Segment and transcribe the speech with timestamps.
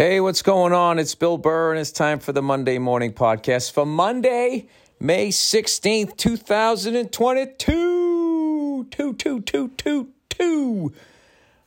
[0.00, 0.98] Hey, what's going on?
[0.98, 4.66] It's Bill Burr, and it's time for the Monday Morning Podcast for Monday,
[4.98, 8.86] May 16th, 2022.
[8.90, 10.94] Two, two, two, two, two.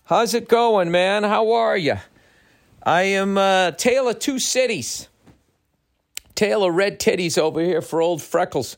[0.05, 1.21] How's it going, man?
[1.21, 1.97] How are you?
[2.81, 5.09] I am uh, Tale of Two Cities.
[6.33, 8.77] Tale of Red Titties over here for old Freckles.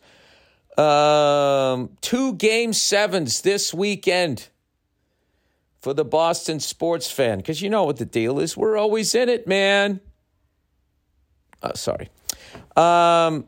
[0.78, 4.50] Um, two game sevens this weekend
[5.86, 8.58] for the Boston sports fan because you know what the deal is.
[8.58, 10.02] We're always in it, man.
[11.62, 12.10] Uh, sorry.
[12.76, 13.48] Um,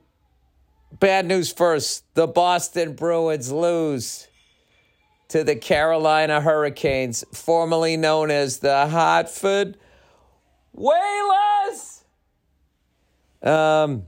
[0.99, 2.03] bad news first.
[2.13, 4.27] The Boston Bruins lose
[5.29, 9.75] to the Carolina Hurricanes, formerly known as the Hartford
[10.73, 12.03] Whalers.
[13.41, 14.05] Um,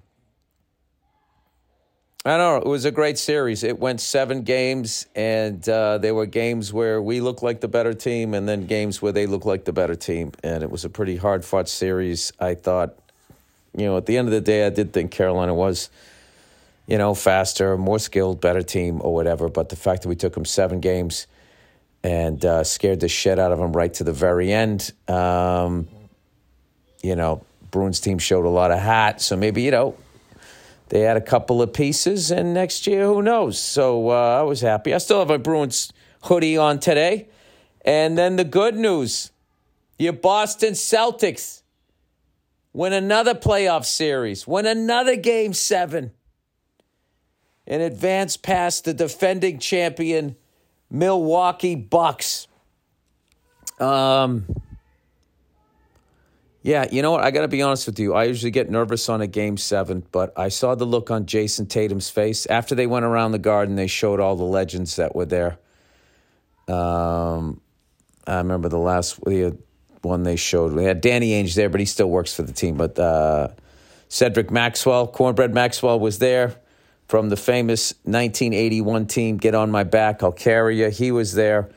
[2.25, 2.57] I don't know.
[2.57, 3.63] It was a great series.
[3.63, 7.93] It went seven games, and uh, there were games where we looked like the better
[7.93, 10.33] team, and then games where they looked like the better team.
[10.43, 12.33] And it was a pretty hard fought series.
[12.37, 12.99] I thought,
[13.73, 15.89] you know, at the end of the day, I did think Carolina was,
[16.87, 19.47] you know, faster, more skilled, better team, or whatever.
[19.47, 21.25] But the fact that we took them seven games
[22.03, 25.87] and uh, scared the shit out of them right to the very end, um,
[27.01, 29.21] you know, Bruins team showed a lot of hat.
[29.21, 29.95] So maybe, you know,
[30.89, 33.59] they had a couple of pieces, and next year, who knows?
[33.59, 34.93] So uh, I was happy.
[34.93, 37.29] I still have a Bruins hoodie on today.
[37.85, 39.31] And then the good news
[39.97, 41.61] your Boston Celtics
[42.73, 46.11] win another playoff series, win another game seven,
[47.67, 50.35] and advance past the defending champion
[50.89, 52.47] Milwaukee Bucks.
[53.79, 54.58] Um,
[56.61, 57.23] yeah, you know what?
[57.23, 58.13] I got to be honest with you.
[58.13, 61.67] I usually get nervous on a game seven, but I saw the look on Jayson
[61.67, 63.75] Tatum's face after they went around the garden.
[63.75, 65.57] They showed all the legends that were there.
[66.67, 67.61] Um,
[68.27, 69.19] I remember the last
[70.01, 70.73] one they showed.
[70.73, 72.75] We had Danny Ainge there, but he still works for the team.
[72.75, 73.49] But uh,
[74.09, 76.55] Cedric Maxwell, Cornbread Maxwell, was there
[77.07, 79.37] from the famous 1981 team.
[79.37, 80.89] Get on my back, I'll carry you.
[80.89, 81.69] He was there.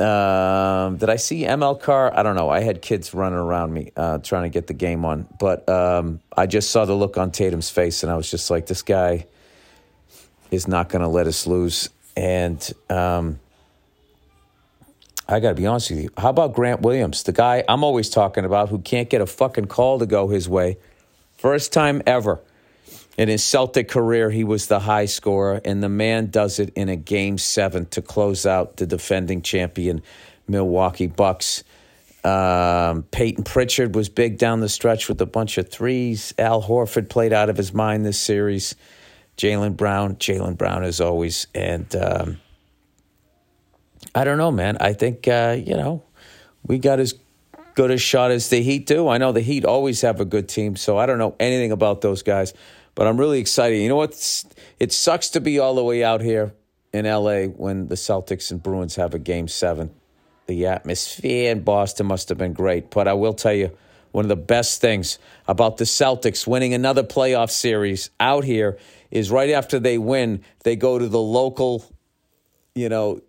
[0.00, 2.16] Um, did I see ML Carr?
[2.16, 2.48] I don't know.
[2.48, 6.20] I had kids running around me uh, trying to get the game on, but um,
[6.34, 9.26] I just saw the look on Tatum's face, and I was just like, "This guy
[10.50, 13.38] is not going to let us lose." And um,
[15.28, 16.10] I got to be honest with you.
[16.16, 19.66] How about Grant Williams, the guy I'm always talking about, who can't get a fucking
[19.66, 20.78] call to go his way?
[21.36, 22.40] First time ever
[23.16, 26.88] in his Celtic career, he was the high scorer, and the man does it in
[26.88, 30.02] a game seven to close out the defending champion
[30.48, 31.64] Milwaukee Bucks.
[32.22, 36.34] Um, Payton Pritchard was big down the stretch with a bunch of threes.
[36.38, 38.74] Al Horford played out of his mind this series.
[39.36, 42.38] Jaylen Brown, Jaylen Brown as always, and um,
[44.14, 44.76] I don't know, man.
[44.80, 46.02] I think uh, you know
[46.66, 47.14] we got as
[47.74, 49.08] good a shot as the Heat do.
[49.08, 52.02] I know the Heat always have a good team, so I don't know anything about
[52.02, 52.52] those guys.
[52.94, 53.76] But I'm really excited.
[53.78, 54.44] You know what?
[54.78, 56.54] It sucks to be all the way out here
[56.92, 59.90] in LA when the Celtics and Bruins have a game seven.
[60.46, 62.90] The atmosphere in Boston must have been great.
[62.90, 63.76] But I will tell you,
[64.12, 68.78] one of the best things about the Celtics winning another playoff series out here
[69.10, 71.84] is right after they win, they go to the local,
[72.74, 73.20] you know,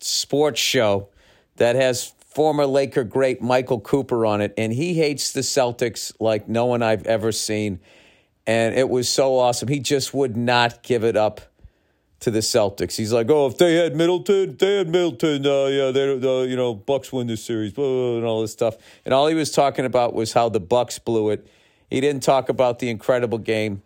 [0.00, 1.08] sports show
[1.56, 6.48] that has former Laker great Michael Cooper on it, and he hates the Celtics like
[6.48, 7.80] no one I've ever seen
[8.48, 9.68] and it was so awesome.
[9.68, 11.42] He just would not give it up
[12.20, 12.96] to the Celtics.
[12.96, 16.42] He's like, "Oh, if they had Middleton, if they had Middleton, uh, yeah, they, uh,
[16.44, 19.34] you know, Bucks win this series, blah, blah, and all this stuff." And all he
[19.34, 21.46] was talking about was how the Bucks blew it.
[21.90, 23.82] He didn't talk about the incredible game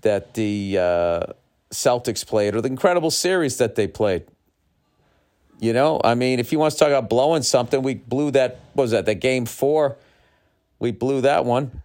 [0.00, 1.20] that the uh,
[1.70, 4.24] Celtics played or the incredible series that they played.
[5.60, 8.58] You know, I mean, if he wants to talk about blowing something, we blew that.
[8.74, 9.04] was that?
[9.04, 9.96] That game four,
[10.78, 11.82] we blew that one.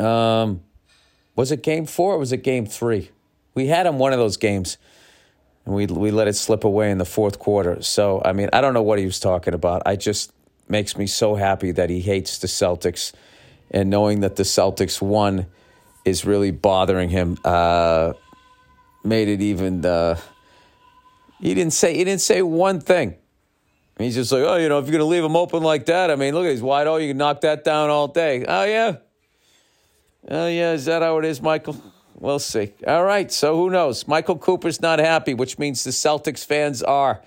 [0.00, 0.62] Um,
[1.36, 3.10] was it game four or was it game three?
[3.54, 4.78] We had him one of those games,
[5.64, 7.82] and we we let it slip away in the fourth quarter.
[7.82, 9.82] So I mean, I don't know what he was talking about.
[9.86, 10.32] I just
[10.68, 13.12] makes me so happy that he hates the Celtics,
[13.70, 15.46] and knowing that the Celtics won
[16.04, 17.38] is really bothering him.
[17.44, 18.14] Uh,
[19.04, 19.84] made it even.
[19.84, 20.18] Uh,
[21.40, 23.16] he didn't say he didn't say one thing.
[23.98, 26.16] He's just like, oh, you know, if you're gonna leave him open like that, I
[26.16, 27.02] mean, look, at he's wide open.
[27.02, 28.44] You can knock that down all day.
[28.46, 28.96] Oh yeah.
[30.28, 31.76] Oh, yeah, is that how it is, Michael?
[32.14, 32.72] We'll see.
[32.86, 34.06] All right, so who knows?
[34.06, 37.22] Michael Cooper's not happy, which means the Celtics fans are,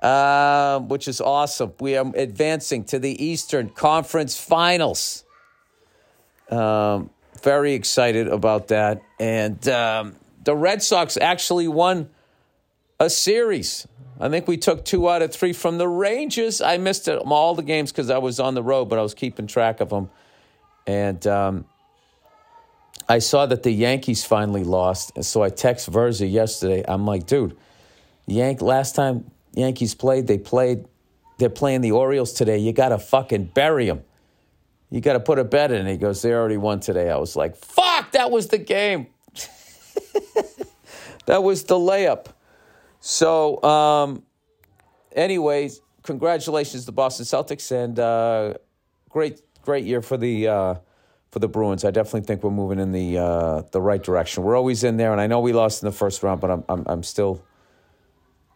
[0.00, 1.74] uh, which is awesome.
[1.78, 5.24] We are advancing to the Eastern Conference Finals.
[6.50, 7.10] Um,
[7.42, 9.02] very excited about that.
[9.20, 12.08] And um, the Red Sox actually won
[12.98, 13.86] a series.
[14.18, 16.62] I think we took two out of three from the Rangers.
[16.62, 19.12] I missed it, all the games because I was on the road, but I was
[19.12, 20.08] keeping track of them.
[20.86, 21.64] And um,
[23.08, 25.12] I saw that the Yankees finally lost.
[25.14, 26.84] And so I text Verza yesterday.
[26.86, 27.56] I'm like, dude,
[28.26, 30.86] Yank last time Yankees played, they played,
[31.38, 32.58] they're playing the Orioles today.
[32.58, 34.02] You got to fucking bury them.
[34.90, 35.86] You got to put a bet in.
[35.86, 37.10] He goes, they already won today.
[37.10, 39.08] I was like, fuck, that was the game.
[41.26, 42.26] that was the layup.
[43.00, 44.22] So, um,
[45.12, 48.54] anyways, congratulations to Boston Celtics and uh,
[49.08, 50.74] great, great year for the uh,
[51.34, 51.84] for the Bruins.
[51.84, 54.44] I definitely think we're moving in the uh, the right direction.
[54.44, 56.64] We're always in there, and I know we lost in the first round, but I'm
[56.68, 57.42] I'm, I'm still,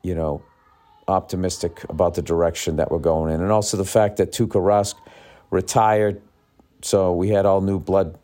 [0.05, 0.43] you know,
[1.09, 4.95] optimistic about the direction that we're going in, and also the fact that Tuukka Rask
[5.51, 6.23] retired,
[6.81, 8.17] so we had all new blood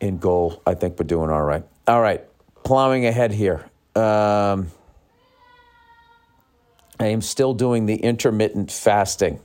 [0.00, 0.62] in goal.
[0.66, 1.64] I think we're doing all right.
[1.86, 2.24] All right,
[2.64, 3.68] plowing ahead here.
[3.94, 4.68] Um,
[6.98, 9.38] I am still doing the intermittent fasting.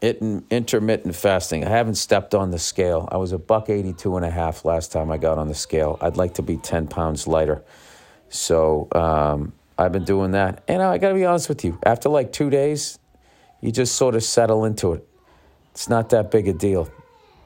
[0.00, 1.64] It, intermittent fasting.
[1.64, 3.08] I haven't stepped on the scale.
[3.10, 5.98] I was a buck 82 and a half last time I got on the scale.
[6.00, 7.62] I'd like to be 10 pounds lighter.
[8.28, 10.62] So um, I've been doing that.
[10.68, 12.98] And I got to be honest with you, after like two days,
[13.60, 15.06] you just sort of settle into it.
[15.70, 16.90] It's not that big a deal.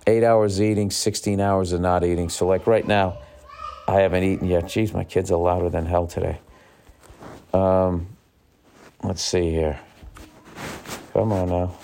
[0.06, 2.28] Eight hours eating, 16 hours of not eating.
[2.30, 3.18] So, like right now,
[3.86, 4.64] I haven't eaten yet.
[4.64, 6.40] Jeez, my kids are louder than hell today.
[7.52, 8.08] Um,
[9.02, 9.80] Let's see here.
[11.14, 11.74] Come on now.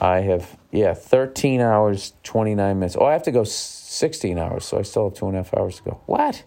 [0.00, 2.96] I have, yeah, 13 hours, 29 minutes.
[2.98, 5.54] Oh, I have to go 16 hours, so I still have two and a half
[5.54, 6.00] hours to go.
[6.06, 6.44] What?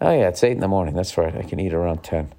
[0.00, 0.94] Oh, yeah, it's 8 in the morning.
[0.94, 1.34] That's right.
[1.34, 2.32] I can eat around 10.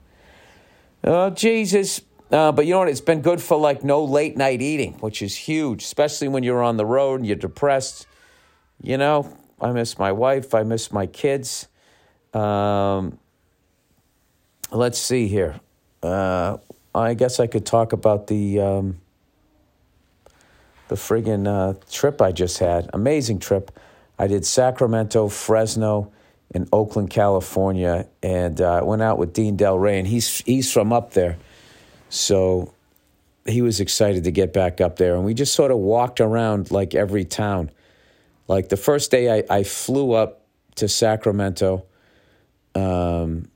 [1.04, 2.02] Oh, Jesus.
[2.32, 2.90] Uh, but you know what?
[2.90, 6.62] It's been good for like no late night eating, which is huge, especially when you're
[6.62, 8.06] on the road and you're depressed.
[8.82, 10.54] You know, I miss my wife.
[10.54, 11.68] I miss my kids.
[12.34, 13.18] Um,
[14.72, 15.62] let's see here
[16.04, 16.58] uh,
[16.94, 19.02] I guess I could talk about the um,
[20.88, 22.90] the friggin' uh, trip I just had.
[22.94, 23.72] Amazing trip.
[24.20, 26.12] I did Sacramento, Fresno,
[26.54, 31.14] and Oakland, California, and uh, went out with Dean Delray, and he's he's from up
[31.14, 31.38] there,
[32.10, 32.74] so
[33.46, 36.72] he was excited to get back up there, and we just sort of walked around
[36.72, 37.70] like every town.
[38.48, 40.42] Like the first day, I, I flew up
[40.76, 41.86] to Sacramento.
[42.76, 43.50] Um,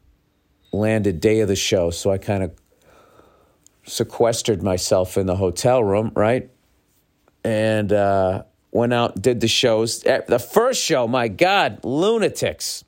[0.71, 1.89] landed day of the show.
[1.89, 2.53] So I kind of
[3.85, 6.49] sequestered myself in the hotel room, right?
[7.43, 10.05] And uh, went out, did the shows.
[10.05, 12.83] Eh, the first show, my God, lunatics.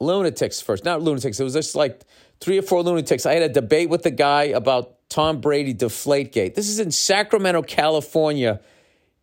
[0.00, 0.84] Lunatics first.
[0.84, 1.40] Not lunatics.
[1.40, 2.02] It was just like
[2.40, 3.26] three or four lunatics.
[3.26, 6.54] I had a debate with the guy about Tom Brady Deflategate.
[6.54, 8.60] This is in Sacramento, California,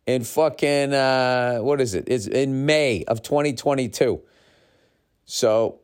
[0.06, 2.04] in fucking, uh, what is it?
[2.08, 4.20] It's in May of 2022.
[5.24, 5.81] So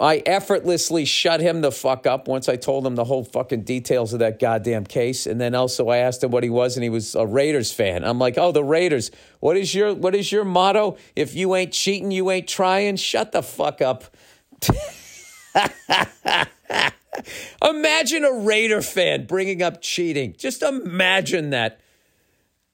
[0.00, 4.12] I effortlessly shut him the fuck up once I told him the whole fucking details
[4.12, 5.26] of that goddamn case.
[5.26, 8.02] And then also I asked him what he was, and he was a Raiders fan.
[8.02, 9.12] I'm like, oh, the Raiders.
[9.40, 10.96] What is your what is your motto?
[11.14, 12.96] If you ain't cheating, you ain't trying.
[12.96, 14.04] Shut the fuck up.
[17.64, 20.34] imagine a Raider fan bringing up cheating.
[20.36, 21.80] Just imagine that.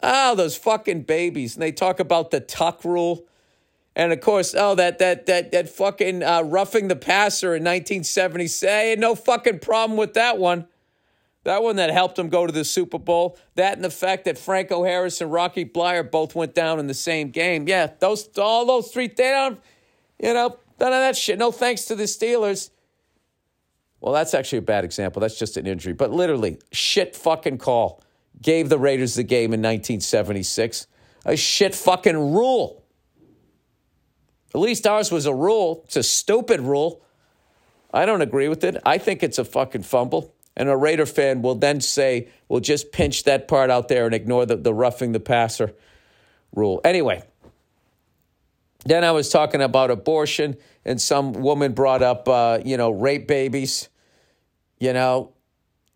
[0.02, 1.54] Oh, those fucking babies.
[1.56, 3.26] And they talk about the tuck rule.
[3.98, 8.48] And of course, oh, that that that that fucking uh, roughing the passer in 1970.
[8.68, 10.68] I had no fucking problem with that one.
[11.42, 13.36] That one that helped him go to the Super Bowl.
[13.56, 16.94] That and the fact that Franco Harris and Rocky Bleier both went down in the
[16.94, 17.66] same game.
[17.66, 19.60] Yeah, those all those three, they don't,
[20.20, 21.36] you know, none of that shit.
[21.36, 22.70] No thanks to the Steelers.
[24.00, 25.18] Well, that's actually a bad example.
[25.18, 25.92] That's just an injury.
[25.92, 28.00] But literally, shit fucking call.
[28.40, 30.86] Gave the Raiders the game in 1976.
[31.24, 32.84] A shit fucking rule.
[34.54, 35.82] At least ours was a rule.
[35.84, 37.02] It's a stupid rule.
[37.92, 38.76] I don't agree with it.
[38.84, 40.34] I think it's a fucking fumble.
[40.56, 44.14] And a Raider fan will then say, we'll just pinch that part out there and
[44.14, 45.74] ignore the, the roughing the passer
[46.54, 46.80] rule.
[46.84, 47.22] Anyway,
[48.84, 53.28] then I was talking about abortion, and some woman brought up, uh, you know, rape
[53.28, 53.88] babies,
[54.78, 55.32] you know.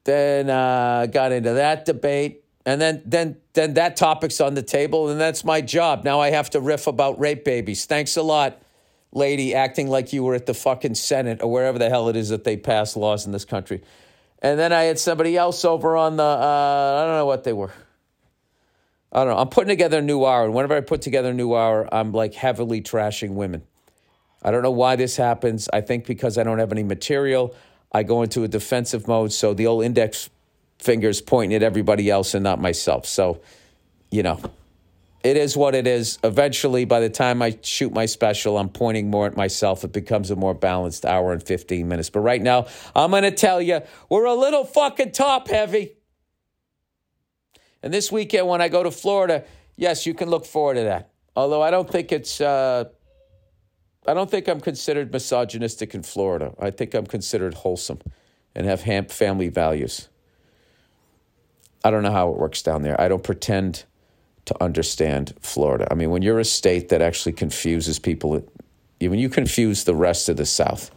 [0.04, 5.08] Then uh, got into that debate and then then then that topic's on the table
[5.08, 6.04] and that's my job.
[6.04, 7.86] Now i have to riff about rape babies.
[7.86, 8.62] Thanks a lot
[9.12, 12.30] lady acting like you were at the fucking senate or wherever the hell it is
[12.30, 13.82] that they pass laws in this country.
[14.40, 17.52] And then i had somebody else over on the uh, i don't know what they
[17.52, 17.72] were.
[19.14, 19.40] I don't know.
[19.40, 22.12] I'm putting together a new hour and whenever i put together a new hour i'm
[22.12, 23.62] like heavily trashing women.
[24.44, 25.68] I don't know why this happens.
[25.72, 27.54] I think because i don't have any material.
[27.94, 30.30] I go into a defensive mode so the old index
[30.82, 33.06] fingers pointing at everybody else and not myself.
[33.06, 33.40] So,
[34.10, 34.40] you know,
[35.22, 36.18] it is what it is.
[36.24, 39.84] Eventually, by the time I shoot my special, I'm pointing more at myself.
[39.84, 42.10] It becomes a more balanced hour and 15 minutes.
[42.10, 45.92] But right now, I'm going to tell you, we're a little fucking top heavy.
[47.82, 49.44] And this weekend, when I go to Florida,
[49.76, 51.10] yes, you can look forward to that.
[51.36, 52.84] Although I don't think it's, uh,
[54.06, 56.52] I don't think I'm considered misogynistic in Florida.
[56.60, 58.00] I think I'm considered wholesome
[58.54, 60.08] and have family values.
[61.84, 63.00] I don't know how it works down there.
[63.00, 63.84] I don't pretend
[64.44, 65.86] to understand Florida.
[65.90, 68.44] I mean, when you're a state that actually confuses people,
[69.00, 70.90] when you confuse the rest of the South,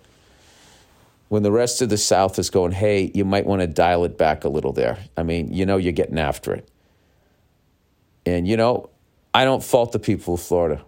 [1.29, 4.17] when the rest of the South is going, hey, you might want to dial it
[4.17, 4.99] back a little there.
[5.17, 6.69] I mean, you know, you're getting after it.
[8.25, 8.89] And, you know,
[9.33, 10.83] I don't fault the people of Florida.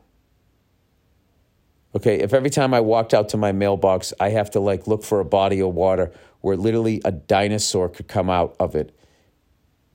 [1.96, 5.04] Okay, if every time I walked out to my mailbox, I have to like look
[5.04, 6.12] for a body of water
[6.42, 8.97] where literally a dinosaur could come out of it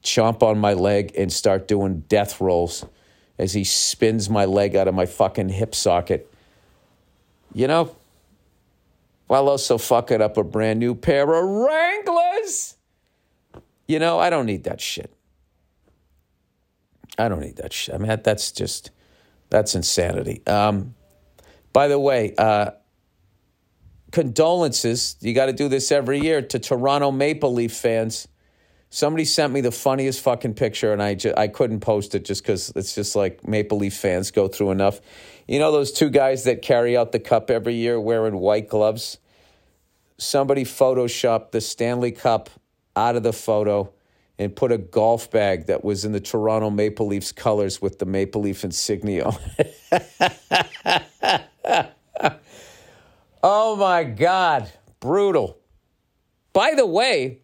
[0.03, 2.85] chomp on my leg and start doing death rolls
[3.39, 6.33] as he spins my leg out of my fucking hip socket.
[7.55, 7.95] You know,
[9.27, 12.77] while also fucking up a brand new pair of Wranglers.
[13.87, 15.13] You know, I don't need that shit.
[17.19, 17.95] I don't need that shit.
[17.95, 18.91] I mean, that's just,
[19.51, 20.43] that's insanity.
[20.47, 20.95] Um,
[21.73, 22.71] by the way, uh,
[24.13, 25.17] condolences.
[25.21, 28.29] You got to do this every year to Toronto Maple Leaf fans
[28.95, 32.43] Somebody sent me the funniest fucking picture, and I ju- I couldn't post it just
[32.43, 35.01] because it's just like Maple Leaf fans go through enough.
[35.49, 39.17] You know those two guys that carry out the cup every year wearing white gloves.
[40.19, 42.51] Somebody photoshopped the Stanley Cup
[42.95, 43.91] out of the photo
[44.39, 48.05] and put a golf bag that was in the Toronto Maple Leafs colors with the
[48.05, 49.31] Maple Leaf insignia.
[53.43, 54.71] oh my God,
[55.01, 55.57] brutal.
[56.53, 57.42] By the way,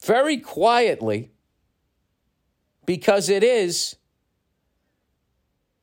[0.00, 1.30] very quietly
[2.86, 3.96] because it is,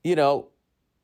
[0.03, 0.49] you know,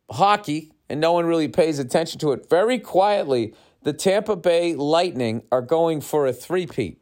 [0.09, 2.49] hockey and no one really pays attention to it.
[2.49, 3.53] Very quietly,
[3.83, 7.01] the Tampa Bay Lightning are going for a three-peat.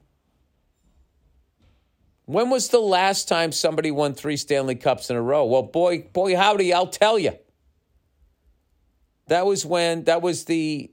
[2.25, 5.45] When was the last time somebody won three Stanley Cups in a row?
[5.45, 7.33] Well, boy, boy, howdy, I'll tell you.
[9.27, 10.91] That was when, that was the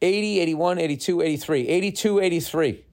[0.00, 1.68] 80, 81, 82, 83.
[1.68, 2.84] 82, 83.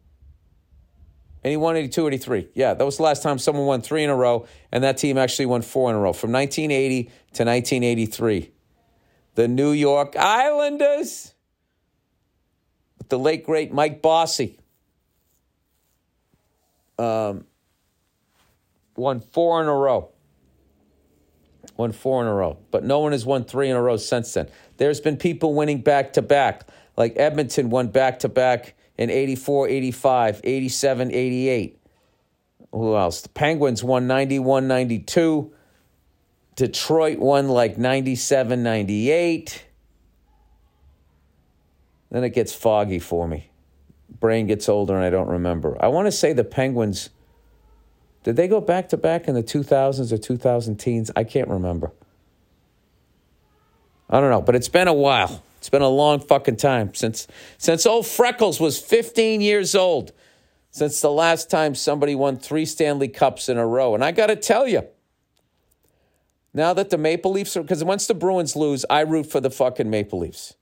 [1.44, 2.48] And he won 82 83.
[2.54, 5.18] Yeah, that was the last time someone won three in a row, and that team
[5.18, 8.52] actually won four in a row from 1980 to 1983.
[9.36, 11.34] The New York Islanders,
[12.98, 14.60] with the late, great Mike Bossy,
[16.98, 17.46] um,
[18.98, 20.10] won four in a row.
[21.78, 22.58] Won four in a row.
[22.72, 24.50] But no one has won three in a row since then.
[24.76, 26.68] There's been people winning back to back,
[26.98, 31.80] like Edmonton won back to back in 84, 85, 87, 88.
[32.74, 33.22] Who else?
[33.22, 35.54] The Penguins won 91, 92.
[36.58, 39.66] Detroit won like 97, 98.
[42.12, 43.50] Then it gets foggy for me.
[44.20, 45.82] Brain gets older and I don't remember.
[45.82, 47.10] I want to say the Penguins.
[48.24, 51.10] Did they go back to back in the 2000s or 2000 teens?
[51.16, 51.94] I can't remember.
[54.10, 55.42] I don't know, but it's been a while.
[55.60, 60.14] It's been a long fucking time since since old Freckles was 15 years old.
[60.72, 63.94] Since the last time somebody won three Stanley Cups in a row.
[63.94, 64.88] And I got to tell you,
[66.54, 69.50] now that the Maple Leafs are, because once the Bruins lose, I root for the
[69.50, 70.56] fucking Maple Leafs.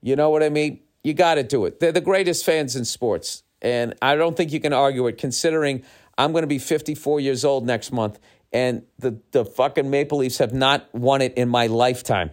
[0.00, 0.80] You know what I mean?
[1.04, 1.80] You got to do it.
[1.80, 3.42] They're the greatest fans in sports.
[3.60, 5.84] And I don't think you can argue it, considering
[6.18, 8.18] I'm going to be 54 years old next month,
[8.52, 12.30] and the, the fucking Maple Leafs have not won it in my lifetime.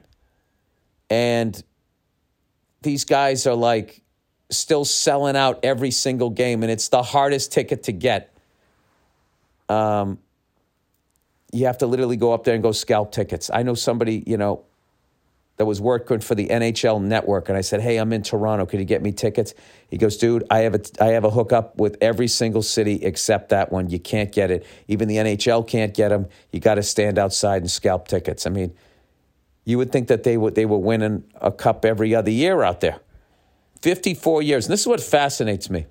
[1.09, 1.61] And
[2.81, 4.01] these guys are like
[4.51, 8.33] still selling out every single game, and it's the hardest ticket to get.
[9.67, 10.19] Um,
[11.51, 13.49] you have to literally go up there and go scalp tickets.
[13.53, 14.63] I know somebody, you know,
[15.59, 18.65] that was working for the NHL network, and I said, "Hey, I'm in Toronto.
[18.65, 19.53] Could you get me tickets?"
[19.89, 23.49] He goes, "Dude, I have a I have a hookup with every single city except
[23.49, 23.89] that one.
[23.89, 24.65] You can't get it.
[24.87, 26.27] Even the NHL can't get them.
[26.53, 28.73] You got to stand outside and scalp tickets." I mean,
[29.69, 32.81] you would think that they would they were winning a cup every other year out
[32.81, 32.99] there.
[33.83, 34.65] 54 years.
[34.65, 35.85] And this is what fascinates me.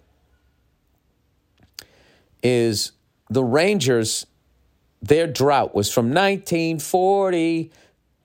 [2.42, 2.90] Is
[3.30, 4.26] the Rangers
[5.00, 7.70] their drought was from 1940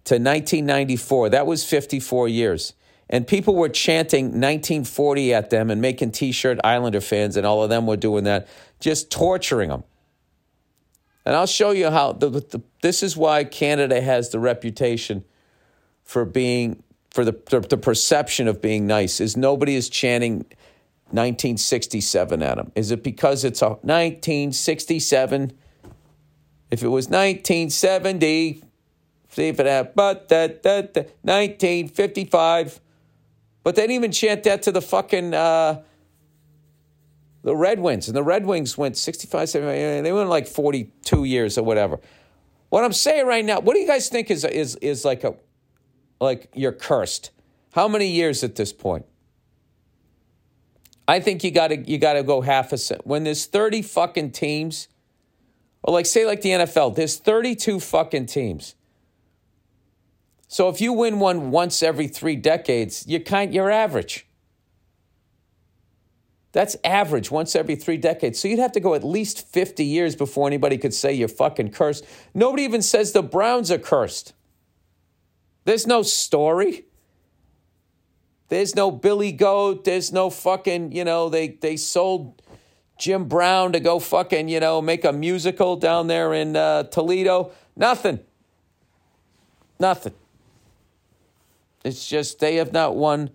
[0.05, 1.29] to 1994.
[1.29, 2.73] That was 54 years.
[3.07, 7.61] And people were chanting 1940 at them and making t shirt Islander fans, and all
[7.61, 8.47] of them were doing that,
[8.79, 9.83] just torturing them.
[11.25, 15.23] And I'll show you how the, the, this is why Canada has the reputation
[16.03, 16.83] for being
[17.13, 20.45] for the, the, the perception of being nice is nobody is chanting
[21.13, 22.71] 1967 at them.
[22.73, 25.53] Is it because it's a 1967?
[26.71, 28.63] If it was 1970,
[29.29, 32.81] see if it had, but that, that, that, 1955.
[33.61, 35.83] But they didn't even chant that to the fucking, uh,
[37.43, 38.07] the Red Wings.
[38.07, 41.99] And the Red Wings went 65, 75, they went like 42 years or whatever.
[42.69, 45.35] What I'm saying right now, what do you guys think is, is, is like a,
[46.23, 47.31] like you're cursed?
[47.73, 49.05] How many years at this point?
[51.07, 53.05] I think you got to you got to go half a set.
[53.05, 54.87] When there's 30 fucking teams,
[55.81, 58.75] or like say like the NFL, there's 32 fucking teams.
[60.47, 64.27] So if you win one once every 3 decades, you're kind you're average.
[66.51, 68.39] That's average once every 3 decades.
[68.39, 71.71] So you'd have to go at least 50 years before anybody could say you're fucking
[71.71, 72.05] cursed.
[72.35, 74.33] Nobody even says the Browns are cursed.
[75.65, 76.85] There's no story.
[78.49, 79.83] There's no Billy Goat.
[79.83, 82.41] There's no fucking, you know, they, they sold
[82.97, 87.51] Jim Brown to go fucking, you know, make a musical down there in uh, Toledo.
[87.75, 88.19] Nothing.
[89.79, 90.13] Nothing.
[91.83, 93.31] It's just they have not won.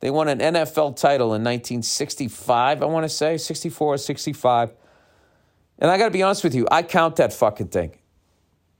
[0.00, 4.72] They won an NFL title in 1965, I want to say, 64 or 65.
[5.78, 7.99] And I got to be honest with you, I count that fucking thing.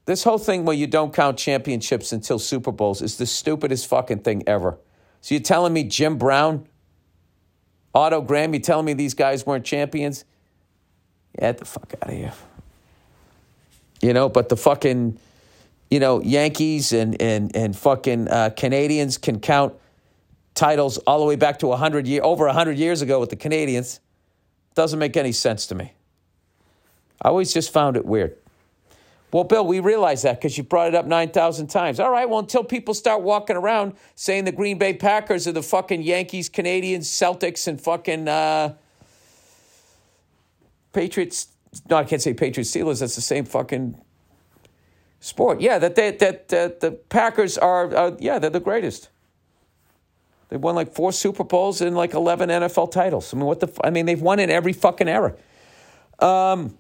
[0.07, 4.21] This whole thing where you don't count championships until Super Bowls is the stupidest fucking
[4.21, 4.79] thing ever.
[5.21, 6.67] So you're telling me Jim Brown,
[7.95, 10.25] Otto Graham, you're telling me these guys weren't champions?
[11.39, 12.33] Get the fuck out of here.
[14.03, 15.19] You know, but the fucking,
[15.91, 19.75] you know, Yankees and, and, and fucking uh, Canadiens can count
[20.55, 24.01] titles all the way back to 100 year, over 100 years ago with the Canadiens.
[24.75, 25.93] Doesn't make any sense to me.
[27.23, 28.37] I always just found it weird.
[29.33, 32.01] Well, Bill, we realize that because you brought it up 9,000 times.
[32.01, 35.63] All right, well, until people start walking around saying the Green Bay Packers are the
[35.63, 38.75] fucking Yankees, Canadiens, Celtics, and fucking uh,
[40.93, 41.49] Patriots.
[41.89, 43.01] No, I can't say Patriots, Steelers.
[43.01, 44.01] That's the same fucking
[45.21, 45.61] sport.
[45.61, 49.11] Yeah, that, they, that, that the Packers are, yeah, they're the greatest.
[50.49, 53.33] They've won like four Super Bowls and like 11 NFL titles.
[53.33, 55.37] I mean, what the, I mean, they've won in every fucking era.
[56.19, 56.77] Um,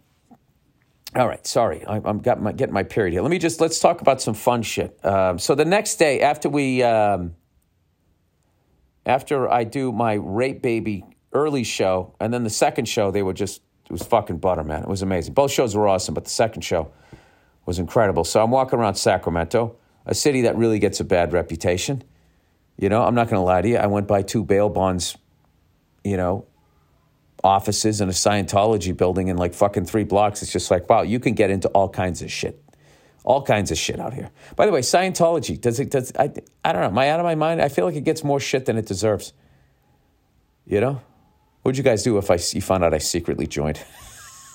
[1.16, 3.22] all right, sorry, I, am got my, getting my period here.
[3.22, 5.04] Let me just let's talk about some fun shit.
[5.04, 7.34] Um, so the next day after we, um,
[9.04, 13.32] after I do my rape baby early show, and then the second show, they were
[13.32, 14.84] just it was fucking butter, man.
[14.84, 15.34] It was amazing.
[15.34, 16.92] Both shows were awesome, but the second show
[17.66, 18.22] was incredible.
[18.22, 22.04] So I'm walking around Sacramento, a city that really gets a bad reputation.
[22.76, 23.76] You know, I'm not going to lie to you.
[23.78, 25.18] I went by two bail bonds,
[26.04, 26.46] you know,
[27.42, 30.42] offices and a Scientology building in like fucking three blocks.
[30.42, 32.62] It's just like, wow, you can get into all kinds of shit.
[33.24, 34.30] All kinds of shit out here.
[34.56, 36.32] By the way, Scientology, does it, does, I,
[36.64, 37.60] I don't know, am I out of my mind?
[37.60, 39.32] I feel like it gets more shit than it deserves.
[40.66, 41.02] You know?
[41.62, 43.78] What'd you guys do if I, you found out I secretly joined?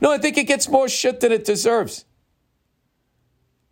[0.00, 2.04] no, I think it gets more shit than it deserves.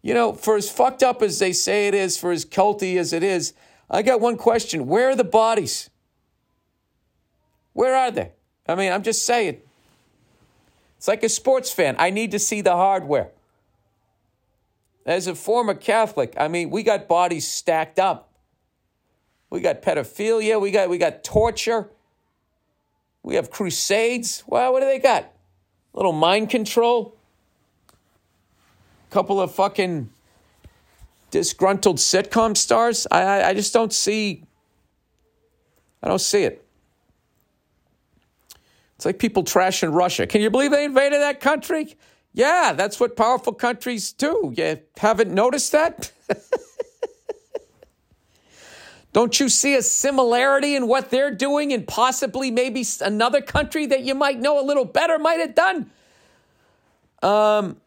[0.02, 3.12] You know, for as fucked up as they say it is, for as culty as
[3.12, 3.52] it is,
[3.88, 4.86] I got one question.
[4.86, 5.90] Where are the bodies?
[7.80, 8.32] Where are they?
[8.68, 9.62] I mean, I'm just saying.
[10.98, 11.96] It's like a sports fan.
[11.98, 13.30] I need to see the hardware.
[15.06, 18.28] As a former Catholic, I mean, we got bodies stacked up.
[19.48, 21.88] We got pedophilia, we got we got torture.
[23.22, 24.44] We have crusades.
[24.46, 25.22] Well, what do they got?
[25.22, 27.16] A little mind control.
[29.08, 30.10] A couple of fucking
[31.30, 33.06] disgruntled sitcom stars.
[33.10, 34.44] I, I, I just don't see.
[36.02, 36.62] I don't see it.
[39.00, 40.26] It's like people trashing Russia.
[40.26, 41.96] Can you believe they invaded that country?
[42.34, 44.52] Yeah, that's what powerful countries do.
[44.54, 46.12] You haven't noticed that?
[49.14, 54.02] Don't you see a similarity in what they're doing and possibly maybe another country that
[54.02, 55.90] you might know a little better might have done?
[57.22, 57.80] Um,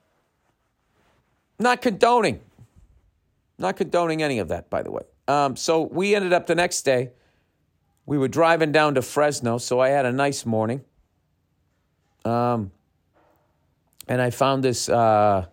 [1.60, 2.40] not condoning.
[3.60, 5.04] Not condoning any of that, by the way.
[5.28, 7.12] Um, so we ended up the next day.
[8.08, 10.84] We were driving down to Fresno, so I had a nice morning.
[12.26, 12.72] Um,
[14.08, 15.46] and I found this uh,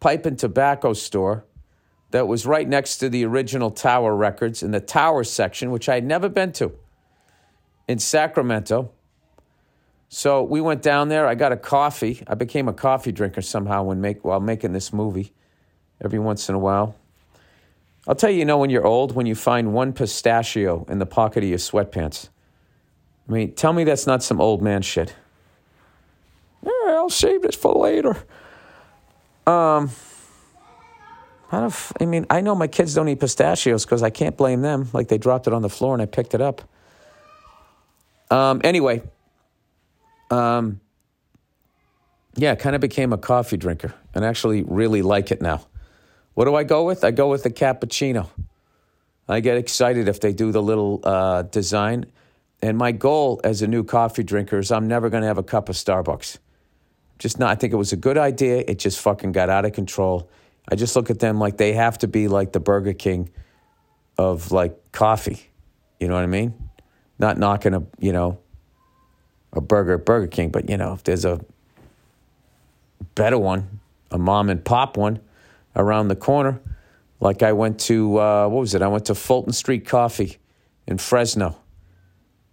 [0.00, 1.44] pipe and tobacco store
[2.10, 5.94] that was right next to the original Tower Records in the Tower section, which I
[5.94, 6.72] had never been to
[7.86, 8.90] in Sacramento.
[10.08, 11.26] So we went down there.
[11.26, 12.22] I got a coffee.
[12.26, 15.32] I became a coffee drinker somehow when make, while making this movie
[16.02, 16.94] every once in a while.
[18.06, 21.04] I'll tell you, you know, when you're old, when you find one pistachio in the
[21.04, 22.28] pocket of your sweatpants.
[23.28, 25.14] I mean, tell me that's not some old man shit.
[27.08, 28.10] I'll save this for later.
[29.46, 29.90] Um,
[31.50, 31.74] I don't.
[31.98, 34.90] I mean, I know my kids don't eat pistachios because I can't blame them.
[34.92, 36.60] Like they dropped it on the floor and I picked it up.
[38.30, 38.60] Um.
[38.62, 39.00] Anyway.
[40.30, 40.82] Um.
[42.36, 45.66] yeah, kind of became a coffee drinker and actually really like it now.
[46.34, 47.04] What do I go with?
[47.04, 48.28] I go with the cappuccino.
[49.26, 52.04] I get excited if they do the little uh, design.
[52.60, 55.42] And my goal as a new coffee drinker is I'm never going to have a
[55.42, 56.36] cup of Starbucks.
[57.18, 58.64] Just not, I think it was a good idea.
[58.66, 60.30] It just fucking got out of control.
[60.70, 63.30] I just look at them like they have to be like the Burger King
[64.16, 65.50] of like coffee.
[65.98, 66.70] You know what I mean?
[67.18, 68.38] Not knocking a, you know,
[69.52, 71.40] a burger at Burger King, but you know, if there's a
[73.14, 75.20] better one, a mom and pop one
[75.74, 76.60] around the corner,
[77.20, 78.82] like I went to, uh, what was it?
[78.82, 80.38] I went to Fulton Street Coffee
[80.86, 81.56] in Fresno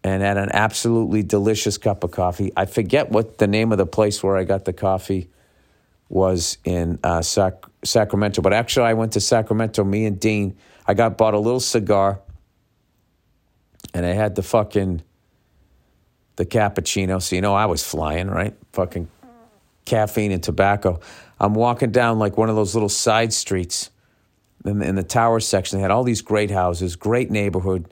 [0.05, 2.53] and had an absolutely delicious cup of coffee.
[2.55, 5.31] I forget what the name of the place where I got the coffee
[6.09, 9.83] was in uh, Sac- Sacramento, but actually I went to Sacramento.
[9.83, 12.21] Me and Dean, I got bought a little cigar,
[13.95, 15.01] and I had the fucking
[16.35, 17.19] the cappuccino.
[17.19, 18.53] So you know I was flying, right?
[18.73, 19.09] Fucking
[19.85, 20.99] caffeine and tobacco.
[21.39, 23.89] I'm walking down like one of those little side streets
[24.63, 25.79] in the, in the tower section.
[25.79, 27.91] They had all these great houses, great neighborhood,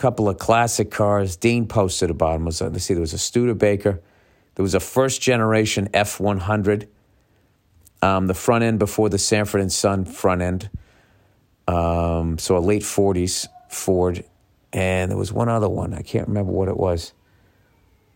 [0.00, 1.36] couple of classic cars.
[1.36, 2.46] Dean posted about them.
[2.46, 4.00] Was, let's see, there was a Studebaker.
[4.54, 6.88] There was a first generation F100,
[8.02, 10.70] um, the front end before the Sanford and Son front end.
[11.68, 14.24] Um, so a late 40s Ford.
[14.72, 15.94] And there was one other one.
[15.94, 17.12] I can't remember what it was.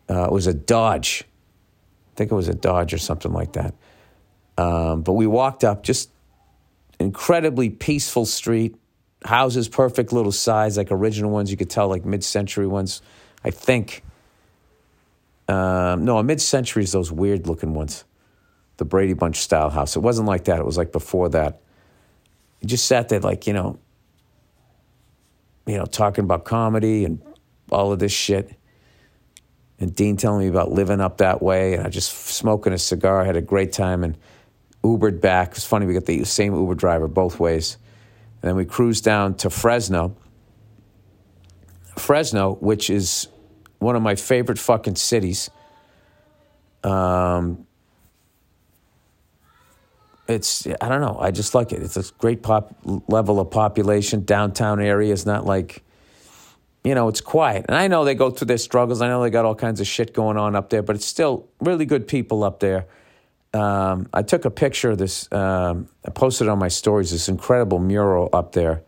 [0.08, 1.24] Uh, it was a Dodge.
[1.24, 3.74] I think it was a Dodge or something like that.
[4.56, 6.10] Um, but we walked up, just
[6.98, 8.76] incredibly peaceful street,
[9.24, 11.50] houses perfect little size, like original ones.
[11.50, 13.02] You could tell, like mid-century ones.
[13.44, 14.02] I think.
[15.48, 18.04] Um, no, a mid-century is those weird looking ones,
[18.78, 19.96] the Brady Bunch style house.
[19.96, 20.58] It wasn't like that.
[20.58, 21.60] It was like before that.
[22.60, 23.78] You just sat there, like you know,
[25.66, 27.20] you know, talking about comedy and
[27.70, 28.56] all of this shit
[29.78, 33.20] and Dean telling me about living up that way, and I just smoking a cigar.
[33.20, 34.16] I had a great time and
[34.82, 35.52] Ubered back.
[35.52, 37.78] It's funny we got the same Uber driver both ways,
[38.44, 40.14] and then we cruise down to Fresno.
[41.96, 43.26] Fresno, which is
[43.78, 45.48] one of my favorite fucking cities.
[46.82, 47.66] Um,
[50.28, 51.16] it's I don't know.
[51.18, 51.82] I just like it.
[51.82, 52.76] It's a great pop
[53.08, 54.26] level of population.
[54.26, 55.82] Downtown area is not like
[56.84, 57.64] you know, it's quiet.
[57.66, 59.00] And I know they go through their struggles.
[59.00, 61.48] I know they got all kinds of shit going on up there, but it's still
[61.60, 62.84] really good people up there.
[63.54, 67.78] Um, I took a picture of this, um, I posted on my stories, this incredible
[67.78, 68.82] mural up there,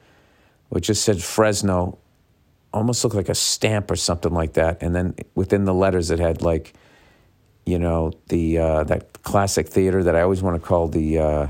[0.70, 1.98] which just said Fresno,
[2.72, 4.82] almost looked like a stamp or something like that.
[4.82, 6.74] And then within the letters, it had like,
[7.64, 11.46] you know, the uh, that classic theater that I always want to call the uh,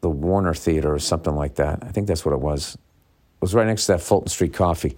[0.00, 1.80] the Warner Theater or something like that.
[1.82, 4.96] I think that's what it was It was right next to that Fulton Street Coffee.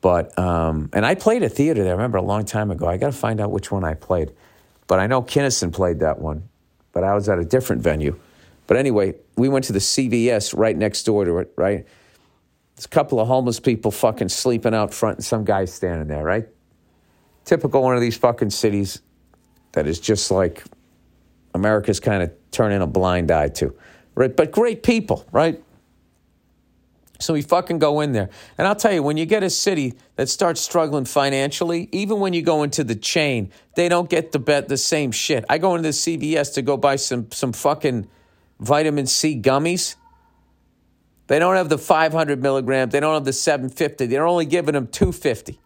[0.00, 1.92] But um, and I played a theater there.
[1.92, 2.86] I remember a long time ago.
[2.86, 4.32] I got to find out which one I played.
[4.86, 6.48] But I know Kinison played that one.
[6.92, 8.18] But I was at a different venue.
[8.66, 11.52] But anyway, we went to the CVS right next door to it.
[11.56, 11.86] Right,
[12.74, 16.24] there's a couple of homeless people fucking sleeping out front, and some guy standing there.
[16.24, 16.48] Right,
[17.44, 19.02] typical one of these fucking cities
[19.72, 20.64] that is just like
[21.54, 23.76] America's kind of turning a blind eye to.
[24.14, 25.26] Right, but great people.
[25.30, 25.62] Right
[27.18, 28.30] so we fucking go in there.
[28.58, 32.32] And I'll tell you, when you get a city that starts struggling financially, even when
[32.32, 35.44] you go into the chain, they don't get the bet the same shit.
[35.48, 38.08] I go into the CVS to go buy some some fucking
[38.60, 39.96] vitamin C gummies.
[41.28, 42.92] They don't have the 500 milligrams.
[42.92, 44.06] They don't have the 750.
[44.06, 45.58] They're only giving them 250.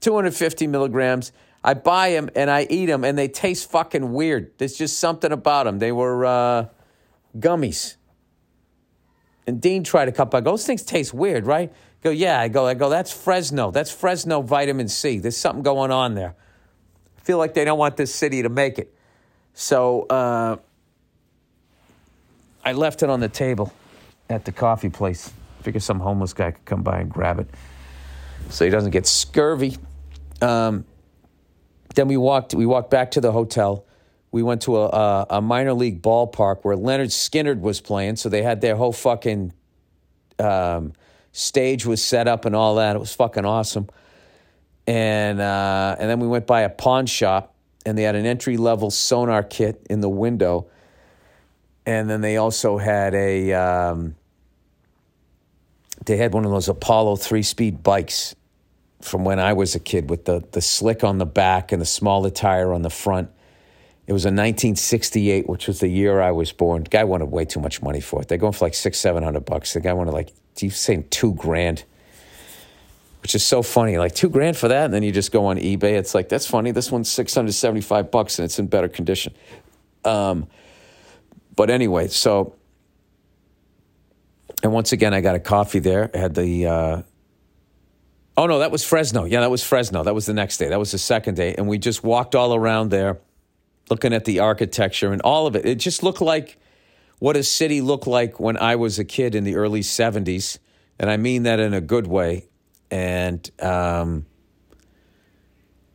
[0.00, 1.32] 250 milligrams.
[1.62, 4.52] I buy them and I eat them and they taste fucking weird.
[4.58, 5.78] There's just something about them.
[5.78, 6.66] They were uh,
[7.38, 7.96] gummies.
[9.50, 10.38] And Dean tried a couple.
[10.38, 11.72] I go, those things taste weird, right?
[11.72, 12.38] I go, yeah.
[12.38, 13.72] I go, I go, that's Fresno.
[13.72, 15.18] That's Fresno vitamin C.
[15.18, 16.36] There's something going on there.
[17.18, 18.94] I feel like they don't want this city to make it.
[19.52, 20.58] So uh,
[22.64, 23.72] I left it on the table
[24.28, 25.32] at the coffee place.
[25.62, 27.48] Figure some homeless guy could come by and grab it
[28.50, 29.78] so he doesn't get scurvy.
[30.40, 30.84] Um,
[31.96, 32.54] then we walked.
[32.54, 33.84] We walked back to the hotel
[34.32, 38.16] we went to a, a, minor league ballpark where Lynyrd Skynyrd was playing.
[38.16, 39.52] So they had their whole fucking
[40.38, 40.92] um,
[41.32, 42.94] stage was set up and all that.
[42.94, 43.88] It was fucking awesome.
[44.86, 48.56] And uh, and then we went by a pawn shop and they had an entry
[48.56, 50.68] level Sonor kit in the window.
[51.86, 54.14] And then they also had a um,
[56.06, 58.34] they had one of those Apollo three speed bikes
[59.00, 61.86] from when I was a kid with the the slick on the back and the
[61.86, 63.30] smaller tire on the front
[64.10, 66.82] it was in 1968, which was the year I was born.
[66.82, 68.26] Guy wanted way too much money for it.
[68.26, 69.72] They're going for like six, seven hundred bucks.
[69.72, 71.84] The guy wanted like, you saying two grand?
[73.22, 73.98] which is so funny.
[73.98, 75.98] Like two grand for that, and then you just go on eBay.
[75.98, 76.70] It's like that's funny.
[76.70, 79.34] This one's six hundred seventy five bucks, and it's in better condition.
[80.04, 80.48] Um,
[81.54, 82.56] but anyway, so
[84.62, 86.10] and once again, I got a coffee there.
[86.14, 86.66] I had the.
[86.66, 87.02] Uh,
[88.36, 89.24] oh no, that was Fresno.
[89.24, 90.02] Yeah, that was Fresno.
[90.02, 90.68] That was the next day.
[90.68, 93.18] That was the second day, and we just walked all around there,
[93.90, 95.66] looking at the architecture and all of it.
[95.66, 96.58] It just looked like
[97.18, 100.58] what a city looked like when I was a kid in the early '70s,
[100.98, 102.46] and I mean that in a good way.
[102.90, 104.26] And um,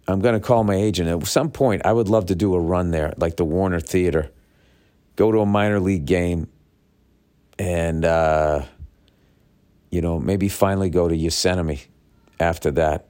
[0.08, 1.82] I'm going to call my agent at some point.
[1.86, 4.32] I would love to do a run there, like the Warner Theater,
[5.16, 6.48] go to a minor league game
[7.58, 8.64] and uh,
[9.90, 11.88] you know maybe finally go to Yosemite
[12.40, 13.08] after that.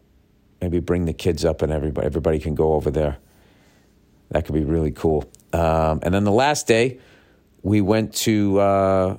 [0.62, 3.18] Maybe bring the kids up and everybody everybody can go over there.
[4.30, 5.30] That could be really cool.
[5.54, 7.00] Um, and then the last day,
[7.62, 9.18] we went to uh,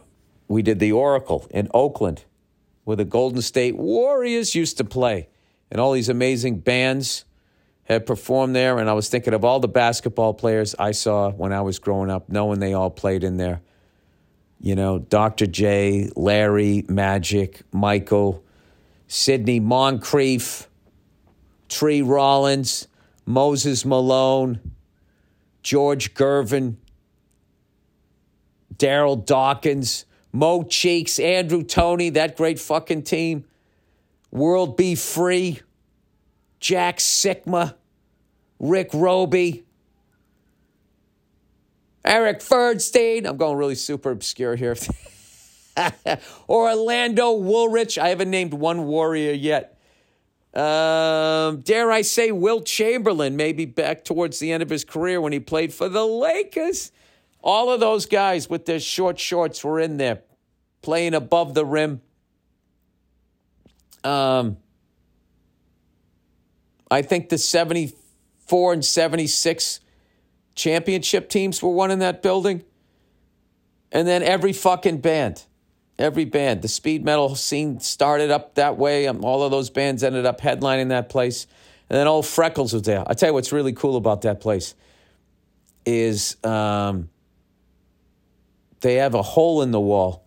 [0.48, 2.24] we did the Oracle in Oakland,
[2.84, 5.28] where the Golden State Warriors used to play,
[5.70, 7.24] and all these amazing bands
[7.84, 8.78] had performed there.
[8.78, 12.10] And I was thinking of all the basketball players I saw when I was growing
[12.10, 13.60] up, knowing they all played in there
[14.60, 15.46] you know, Dr.
[15.46, 18.42] J, Larry, Magic, Michael,
[19.06, 20.68] Sidney Moncrief,
[21.68, 22.88] Tree Rollins,
[23.26, 24.60] Moses Malone,
[25.66, 26.76] George Gervin,
[28.76, 33.44] Darryl Dawkins, Mo Cheeks, Andrew Toney, that great fucking team,
[34.30, 34.94] World B.
[34.94, 35.58] Free,
[36.60, 37.74] Jack Sikma,
[38.60, 39.64] Rick Robey,
[42.04, 43.26] Eric Fernsten.
[43.26, 44.76] I'm going really super obscure here.
[46.48, 47.98] Orlando Woolridge.
[47.98, 49.75] I haven't named one warrior yet.
[50.56, 55.34] Um, dare I say, Wilt Chamberlain, maybe back towards the end of his career when
[55.34, 56.92] he played for the Lakers.
[57.42, 60.22] All of those guys with their short shorts were in there
[60.80, 62.00] playing above the rim.
[64.02, 64.56] Um,
[66.90, 69.80] I think the 74 and 76
[70.54, 72.64] championship teams were won in that building.
[73.92, 75.44] And then every fucking band,
[75.98, 79.06] every band, the speed metal scene started up that way.
[79.06, 81.46] Um, all of those bands ended up headlining that place.
[81.88, 83.04] And then old Freckles was there.
[83.06, 84.74] I tell you what's really cool about that place
[85.84, 87.08] is um,
[88.80, 90.24] they have a hole in the wall.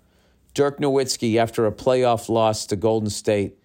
[0.54, 3.58] Dirk Nowitzki, after a playoff loss to Golden State,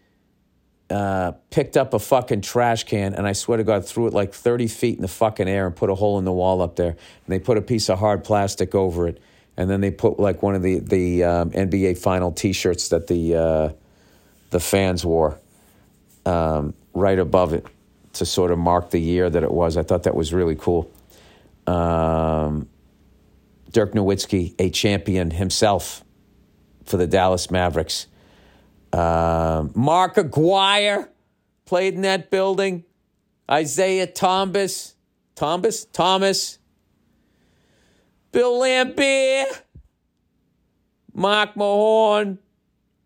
[0.91, 4.35] uh, picked up a fucking trash can and I swear to God threw it like
[4.35, 6.91] 30 feet in the fucking air and put a hole in the wall up there.
[6.91, 9.21] And they put a piece of hard plastic over it.
[9.57, 13.07] And then they put like one of the, the um, NBA final t shirts that
[13.07, 13.73] the, uh,
[14.51, 15.39] the fans wore
[16.27, 17.67] um, right above it
[18.15, 19.77] to sort of mark the year that it was.
[19.77, 20.91] I thought that was really cool.
[21.67, 22.69] Um,
[23.71, 26.05] Dirk Nowitzki, a champion himself
[26.85, 28.07] for the Dallas Mavericks
[28.95, 31.09] uh, Mark Aguirre
[31.65, 32.85] played in that building.
[33.51, 34.95] Isiah Thomas,
[35.35, 36.59] Thomas, Thomas,
[38.35, 39.47] Bill Laimbeer,
[41.13, 42.39] Mark Mahorn,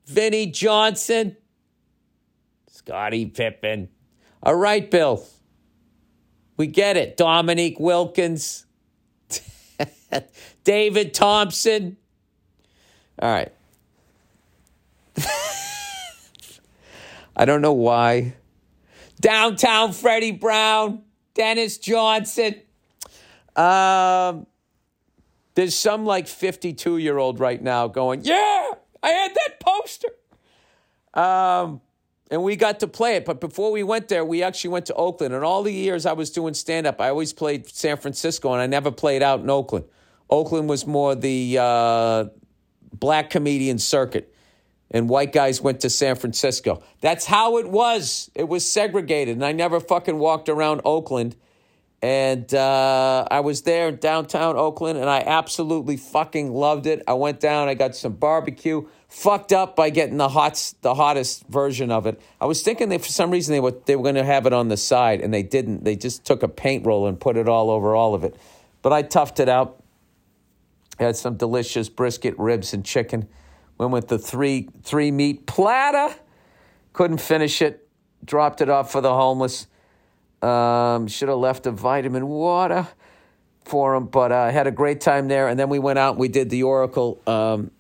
[0.07, 1.37] Vinnie Johnson,
[2.71, 3.91] Scottie Pippen.
[4.43, 5.23] All right, Bill.
[6.57, 7.19] We get it.
[7.19, 8.65] Dominique Wilkins,
[10.65, 11.99] David Thompson.
[13.19, 13.53] All right.
[17.37, 18.33] I don't know why.
[19.21, 21.03] Downtown Freddie Brown,
[21.35, 22.55] Dennis Johnson.
[23.55, 24.47] Um,
[25.59, 28.71] there's some like 52 year old right now going, Yeah,
[29.03, 30.09] I had that poster.
[31.15, 31.81] Um,
[32.31, 33.25] and we got to play it.
[33.25, 35.35] But before we went there, we actually went to Oakland.
[35.35, 38.63] And all the years I was doing stand up, I always played San Francisco and
[38.63, 39.87] I never played out in Oakland.
[40.31, 42.27] Oakland was more the uh,
[42.93, 44.33] black comedian circuit
[44.93, 46.85] and white guys went to San Francisco.
[47.01, 48.31] That's how it was.
[48.37, 49.35] It was segregated.
[49.35, 51.35] And I never fucking walked around Oakland.
[52.01, 57.03] And uh, I was there in downtown Oakland and I absolutely fucking loved it.
[57.09, 61.49] I went down, I got some barbecue, fucked up by getting the hot, the hottest
[61.49, 62.21] version of it.
[62.41, 64.53] I was thinking that for some reason they were, they were going to have it
[64.53, 65.83] on the side and they didn't.
[65.83, 68.37] They just took a paint roller and put it all over all of it.
[68.81, 69.83] But I toughed it out.
[71.01, 73.29] Had some delicious brisket, ribs, and chicken.
[73.77, 76.17] Went with the three three meat platter.
[76.93, 77.89] Couldn't finish it.
[78.25, 79.69] Dropped it off for the homeless.
[80.43, 82.87] Um, should have left a vitamin water
[83.65, 85.49] for him, but I uh, had a great time there.
[85.49, 87.21] And then we went out and we did the Oracle.
[87.27, 87.71] Um,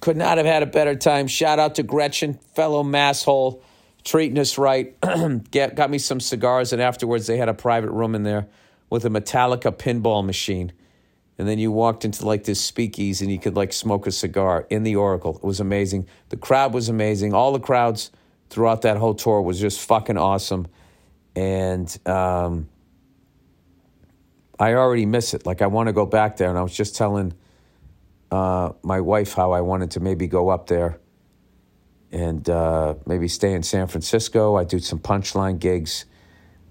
[0.00, 1.26] could not have had a better time.
[1.26, 3.62] Shout out to Gretchen, fellow masshole,
[4.04, 4.96] treating us right.
[5.50, 8.46] Get, got me some cigars, and afterwards they had a private room in there
[8.90, 10.72] with a Metallica pinball machine
[11.38, 14.66] and then you walked into like this speakeasy and you could like smoke a cigar
[14.70, 15.36] in the Oracle.
[15.36, 16.08] It was amazing.
[16.30, 17.34] The crowd was amazing.
[17.34, 18.10] All the crowds
[18.48, 20.66] throughout that whole tour was just fucking awesome.
[21.36, 22.68] And um,
[24.58, 25.46] I already miss it.
[25.46, 26.48] Like, I want to go back there.
[26.48, 27.34] And I was just telling
[28.30, 30.98] uh, my wife how I wanted to maybe go up there
[32.10, 34.56] and uh, maybe stay in San Francisco.
[34.56, 36.06] I do some punchline gigs.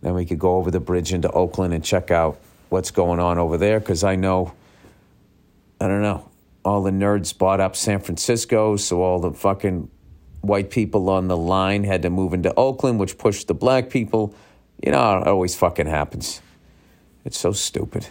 [0.01, 3.37] Then we could go over the bridge into Oakland and check out what's going on
[3.37, 4.53] over there because I know,
[5.79, 6.29] I don't know,
[6.63, 9.89] all the nerds bought up San Francisco, so all the fucking
[10.41, 14.35] white people on the line had to move into Oakland, which pushed the black people.
[14.85, 16.43] You know, it always fucking happens.
[17.25, 18.07] It's so stupid.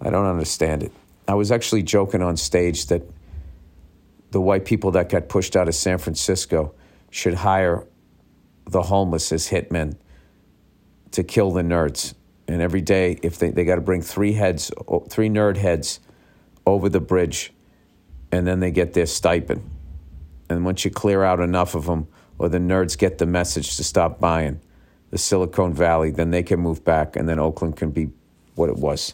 [0.00, 0.92] I don't understand it.
[1.26, 3.02] I was actually joking on stage that
[4.30, 6.72] the white people that got pushed out of San Francisco
[7.10, 7.84] should hire
[8.70, 9.96] the homeless as hitmen
[11.10, 12.14] to kill the nerds.
[12.46, 14.70] And every day, if they, they got to bring three heads,
[15.08, 15.98] three nerd heads
[16.64, 17.52] over the bridge,
[18.30, 19.68] and then they get their stipend.
[20.48, 22.06] And once you clear out enough of them,
[22.38, 24.60] or the nerds get the message to stop buying
[25.12, 28.08] the Silicon Valley, then they can move back, and then Oakland can be
[28.54, 29.12] what it was.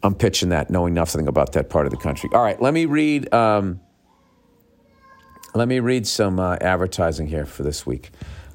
[0.00, 2.30] I'm pitching that, knowing nothing about that part of the country.
[2.32, 3.32] All right, let me read.
[3.34, 3.80] Um,
[5.54, 8.10] let me read some uh, advertising here for this week.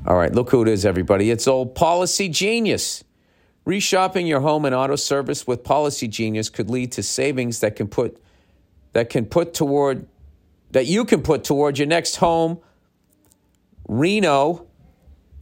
[0.06, 1.30] All right, look who it is, everybody.
[1.32, 3.04] It's old Policygenius.
[3.66, 8.22] Reshopping your home and auto service with Policygenius could lead to savings that can put
[8.94, 10.08] that can put toward
[10.72, 12.60] that you can put toward your next home.
[13.90, 14.67] Reno,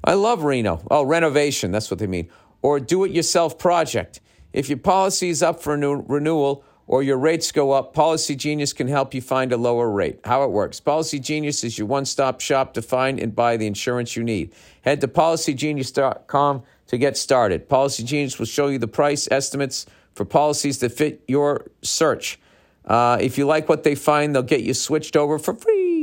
[0.06, 0.86] I love Reno.
[0.92, 2.30] Oh, renovation, that's what they mean.
[2.62, 4.22] Or do it yourself project.
[4.54, 9.16] If your policy is up for renewal or your rates go up, Policygenius can help
[9.16, 10.20] you find a lower rate.
[10.24, 14.16] How it works Policygenius is your one stop shop to find and buy the insurance
[14.16, 14.54] you need.
[14.84, 17.68] Head to policygenius.com to get started.
[17.68, 22.40] Policygenius will show you the price estimates for policies that fit your search.
[22.86, 25.95] Uh, if you like what they find, they'll get you switched over for free.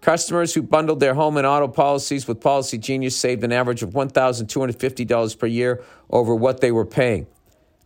[0.00, 5.38] Customers who bundled their home and auto policies with Policygenius saved an average of $1,250
[5.38, 7.26] per year over what they were paying.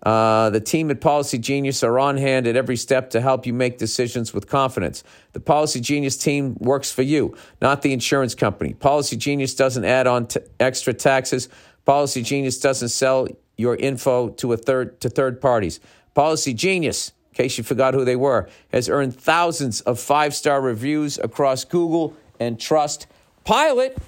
[0.04, 3.78] Uh, the team at Policygenius are on hand at every step to help you make
[3.78, 5.02] decisions with confidence.
[5.32, 8.74] The Policygenius team works for you, not the insurance company.
[8.74, 11.48] Policygenius doesn't add on t- extra taxes.
[11.86, 15.80] Policygenius doesn't sell your info to a third to third parties.
[16.14, 21.64] Policygenius, in case you forgot who they were, has earned thousands of five-star reviews across
[21.64, 23.08] Google and Trust
[23.44, 23.98] Pilot.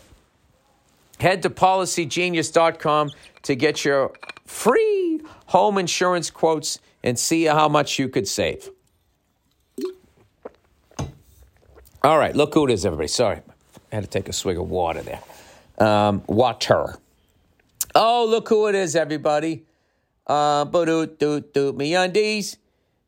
[1.19, 3.11] Head to policygenius.com
[3.43, 4.13] to get your
[4.45, 8.71] free home insurance quotes and see how much you could save.
[12.05, 13.09] All right, look who it is, everybody.
[13.09, 13.41] Sorry,
[13.91, 15.21] I had to take a swig of water there.
[15.79, 16.97] Um, water.
[17.93, 19.65] Oh, look who it is, everybody.
[20.27, 21.77] Uh, doot doot doot.
[21.77, 22.57] MeUndies,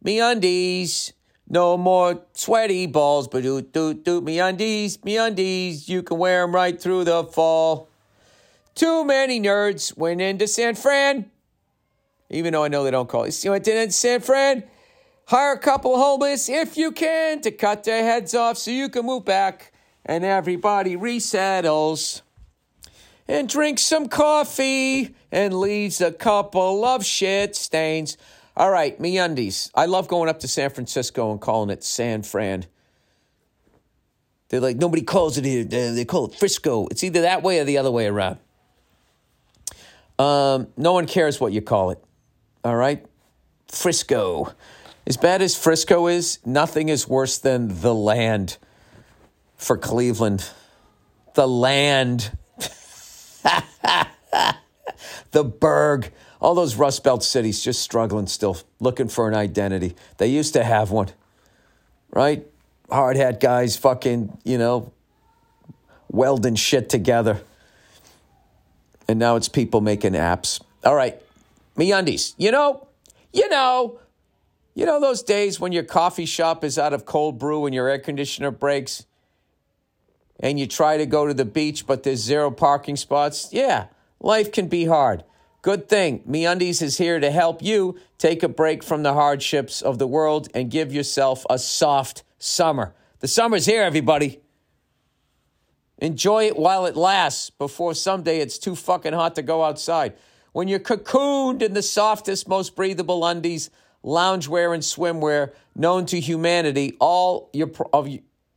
[0.05, 1.13] MeUndies.
[1.51, 5.89] No more sweaty balls, but do do do MeUndies, me undies.
[5.89, 7.89] You can wear them right through the fall.
[8.75, 11.31] Too many nerds went into San Fran
[12.31, 13.45] even though I know they don't call it.
[13.45, 14.65] You went in San Fran,
[15.27, 19.07] hire a couple homeless if you can to cut their heads off so you can
[19.07, 19.73] move back
[20.05, 22.23] and everybody resettles
[23.27, 28.17] and drinks some coffee and leaves a couple of shit stains.
[28.59, 29.71] All right, MeUndies.
[29.73, 32.67] I love going up to San Francisco and calling it San Fran.
[34.49, 35.63] They're like, nobody calls it here.
[35.63, 36.89] They call it Frisco.
[36.89, 38.39] It's either that way or the other way around.
[40.19, 42.03] Um, no one cares what you call it.
[42.65, 43.07] All right.
[43.69, 44.53] Frisco.
[45.07, 48.57] As bad as Frisco is, nothing is worse than the land
[49.57, 50.51] for Cleveland.
[51.35, 52.37] The land.
[55.31, 56.11] the Burgh.
[56.41, 59.97] All those Rust Belt cities just struggling still, looking for an identity.
[60.19, 61.09] They used to have one,
[62.11, 62.47] right?
[62.91, 64.93] Hard hat guys fucking, you know,
[66.11, 67.43] welding shit together.
[69.09, 70.61] And now it's people making apps.
[70.85, 71.21] All right.
[71.77, 72.35] MeUndies.
[72.37, 72.87] You know,
[73.33, 73.99] you know,
[74.75, 77.89] you know those days when your coffee shop is out of cold brew and your
[77.89, 79.07] air conditioner breaks
[80.39, 83.53] and you try to go to the beach but there's zero parking spots?
[83.53, 83.87] Yeah,
[84.21, 85.25] life can be hard.
[85.63, 89.99] Good thing MeUndies is here to help you take a break from the hardships of
[89.99, 92.95] the world and give yourself a soft summer.
[93.21, 94.41] The summer's here, everybody.
[95.99, 100.15] Enjoy it while it lasts before someday it's too fucking hot to go outside
[100.53, 103.71] when you're cocooned in the softest, most breathable undies,
[104.05, 107.71] loungewear, and swimwear known to humanity, all your,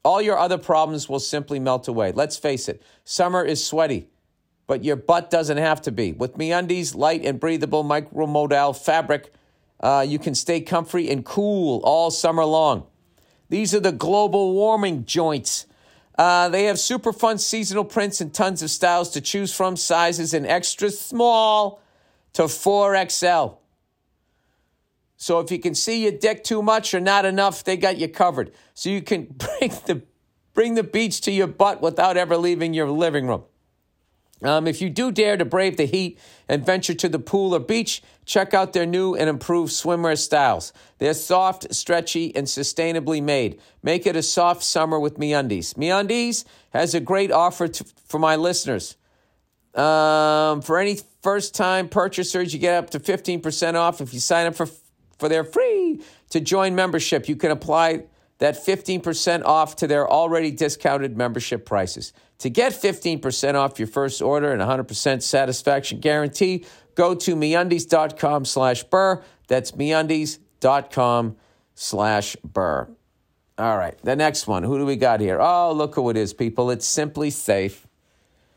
[0.03, 2.11] all your other problems will simply melt away.
[2.11, 4.09] Let's face it, summer is sweaty,
[4.71, 6.13] but your butt doesn't have to be.
[6.13, 9.33] With MeUndies, light and breathable micromodal fabric,
[9.81, 12.85] uh, you can stay comfy and cool all summer long.
[13.49, 15.65] These are the global warming joints.
[16.17, 20.33] Uh, they have super fun seasonal prints and tons of styles to choose from, sizes
[20.33, 21.81] in extra small
[22.31, 23.57] to 4XL.
[25.17, 28.07] So if you can see your dick too much or not enough, they got you
[28.07, 28.53] covered.
[28.73, 30.01] So you can bring the
[30.53, 33.43] bring the beach to your butt without ever leaving your living room.
[34.43, 36.19] Um, if you do dare to brave the heat
[36.49, 40.73] and venture to the pool or beach, check out their new and improved swimwear styles.
[40.97, 43.59] They're soft, stretchy, and sustainably made.
[43.83, 45.75] Make it a soft summer with MeUndies.
[45.75, 48.95] MeUndies has a great offer to, for my listeners.
[49.75, 54.55] Um, for any first-time purchasers, you get up to 15% off if you sign up
[54.55, 54.67] for,
[55.17, 57.29] for their free to join membership.
[57.29, 58.03] You can apply
[58.39, 62.11] that 15% off to their already discounted membership prices.
[62.41, 66.65] To get 15% off your first order and 100% satisfaction guarantee,
[66.95, 69.23] go to MeUndies.com slash burr.
[69.47, 71.37] That's MeUndies.com
[71.75, 72.89] slash burr.
[73.57, 74.63] All right, the next one.
[74.63, 75.39] Who do we got here?
[75.39, 76.71] Oh, look who it is, people.
[76.71, 77.85] It's SimpliSafe.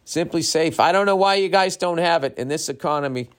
[0.04, 0.80] Simply Safe.
[0.80, 3.30] I don't know why you guys don't have it in this economy.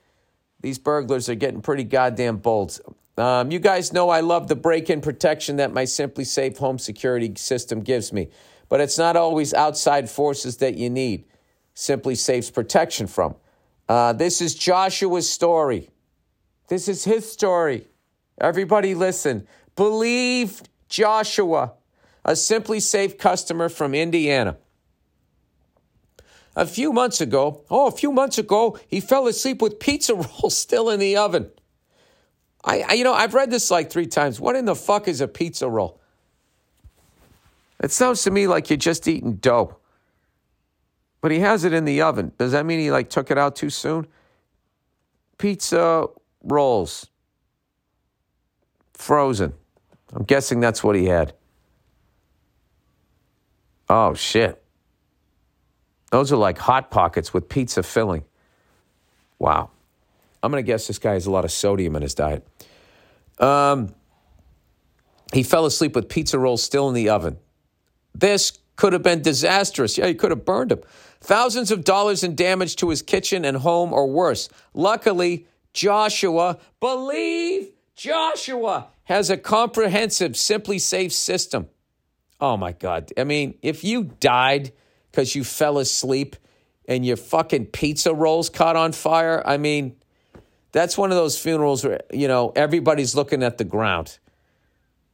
[0.62, 2.80] These burglars are getting pretty goddamn bold.
[3.18, 7.34] Um, you guys know I love the break in protection that my SimpliSafe home security
[7.36, 8.30] system gives me,
[8.70, 11.26] but it's not always outside forces that you need
[11.76, 13.36] SimpliSafe's protection from.
[13.88, 15.89] Uh, this is Joshua's story.
[16.68, 17.88] This is his story.
[18.39, 19.47] Everybody listen.
[19.76, 21.74] Believe Joshua,
[22.24, 24.57] a SimpliSafe customer from Indiana.
[26.55, 30.57] A few months ago, oh, a few months ago, he fell asleep with pizza rolls
[30.57, 31.51] still in the oven.
[32.63, 34.39] I, I, you know, I've read this like three times.
[34.39, 36.01] What in the fuck is a pizza roll?
[37.82, 39.78] It sounds to me like you're just eating dough.
[41.21, 42.32] But he has it in the oven.
[42.38, 44.07] Does that mean he like took it out too soon?
[45.38, 46.05] Pizza
[46.43, 47.07] rolls.
[48.93, 49.53] Frozen.
[50.13, 51.34] I'm guessing that's what he had.
[53.89, 54.63] Oh shit.
[56.11, 58.23] Those are like hot pockets with pizza filling.
[59.39, 59.71] Wow.
[60.41, 62.47] I'm going to guess this guy has a lot of sodium in his diet.
[63.39, 63.93] Um,
[65.34, 67.38] he fell asleep with pizza rolls still in the oven.
[68.16, 69.97] This could have been disastrous.
[69.97, 70.80] Yeah, he could have burned him.
[71.22, 74.49] Thousands of dollars in damage to his kitchen and home or worse.
[74.74, 81.68] Luckily, Joshua, believe Joshua, has a comprehensive SimpliSafe system.
[82.39, 83.11] Oh my God.
[83.18, 84.72] I mean, if you died
[85.11, 86.36] because you fell asleep
[86.88, 89.95] and your fucking pizza rolls caught on fire, I mean,
[90.72, 94.20] that's one of those funerals where, you know, everybody's looking at the ground.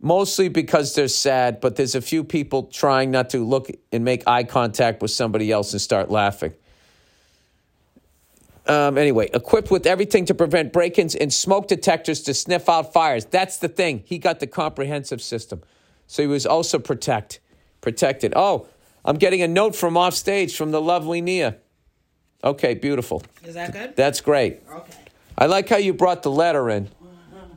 [0.03, 4.27] Mostly because they're sad, but there's a few people trying not to look and make
[4.27, 6.53] eye contact with somebody else and start laughing.
[8.65, 12.93] Um, anyway, equipped with everything to prevent break ins and smoke detectors to sniff out
[12.93, 13.25] fires.
[13.25, 14.03] That's the thing.
[14.05, 15.61] He got the comprehensive system.
[16.07, 17.39] So he was also protect,
[17.81, 18.33] protected.
[18.35, 18.67] Oh,
[19.05, 21.57] I'm getting a note from off stage from the lovely Nia.
[22.43, 23.21] Okay, beautiful.
[23.43, 23.95] Is that good?
[23.95, 24.61] That's great.
[24.71, 24.93] Okay.
[25.37, 26.89] I like how you brought the letter in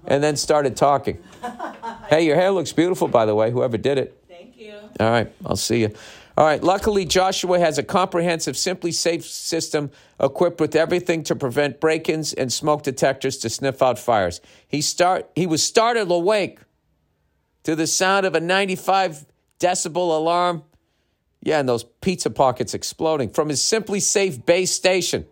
[0.06, 1.22] and then started talking.
[2.08, 4.22] hey, your hair looks beautiful, by the way, whoever did it.
[4.28, 4.74] Thank you.
[5.00, 5.94] All right, I'll see you.
[6.36, 12.08] All right, luckily, Joshua has a comprehensive, SimpliSafe system equipped with everything to prevent break
[12.08, 14.40] ins and smoke detectors to sniff out fires.
[14.66, 16.58] He, start, he was startled awake
[17.62, 19.26] to the sound of a 95
[19.60, 20.64] decibel alarm.
[21.40, 25.26] Yeah, and those pizza pockets exploding from his SimpliSafe base station.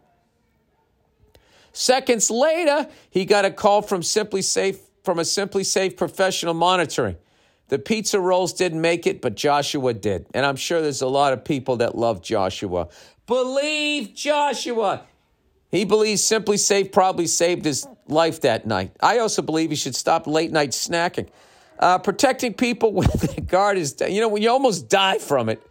[1.73, 7.17] Seconds later, he got a call from SimpliSafe from a SimpliSafe professional monitoring.
[7.69, 10.27] The pizza rolls didn't make it, but Joshua did.
[10.35, 12.89] And I'm sure there's a lot of people that love Joshua.
[13.27, 15.07] Believe Joshua.
[15.71, 18.95] He believes SimpliSafe probably saved his life that night.
[19.01, 21.29] I also believe he should stop late night snacking.
[21.79, 25.63] Uh, protecting people when the guard is, you know, when you almost die from it,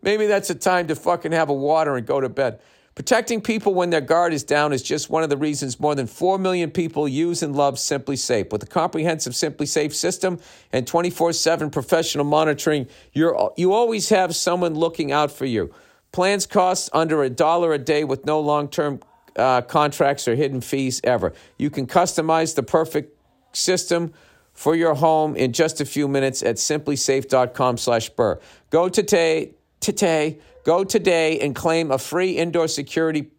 [0.00, 2.60] maybe that's a time to fucking have a water and go to bed.
[2.98, 6.08] Protecting people when their guard is down is just one of the reasons more than
[6.08, 8.50] 4 million people use and love SimpliSafe.
[8.50, 10.40] With a comprehensive SimpliSafe system
[10.72, 15.72] and 24 7 professional monitoring, you're, you always have someone looking out for you.
[16.10, 18.98] Plans cost under a dollar a day with no long term
[19.36, 21.32] uh, contracts or hidden fees ever.
[21.56, 23.16] You can customize the perfect
[23.52, 24.12] system
[24.54, 28.40] for your home in just a few minutes at simplisafe.com slash burr.
[28.70, 33.30] Go today, today Go today and claim a free indoor security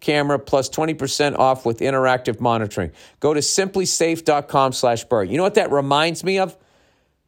[0.00, 2.92] camera plus 20% off with interactive monitoring.
[3.20, 5.24] Go to simplisafe.com slash burr.
[5.24, 6.56] You know what that reminds me of?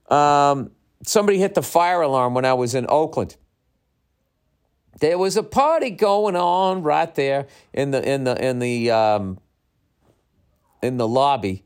[0.09, 0.71] Um,
[1.03, 3.37] somebody hit the fire alarm when I was in Oakland.
[5.01, 9.39] There was a party going on right there in the in the in the um,
[10.83, 11.65] in the lobby.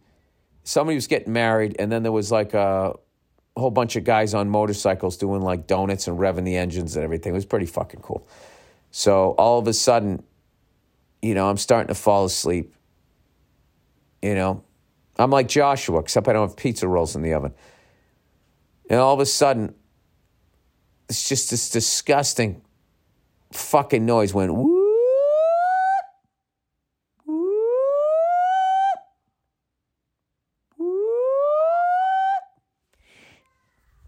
[0.65, 2.95] Somebody was getting married, and then there was like a
[3.57, 7.33] whole bunch of guys on motorcycles doing like donuts and revving the engines and everything.
[7.33, 8.27] It was pretty fucking cool.
[8.91, 10.23] So all of a sudden,
[11.23, 12.75] you know, I'm starting to fall asleep.
[14.23, 14.65] You know,
[15.19, 17.55] I'm like Joshua, except I don't have pizza rolls in the oven.
[18.91, 19.75] And all of a sudden,
[21.09, 22.63] it's just this disgusting
[23.53, 24.74] fucking noise went whoop,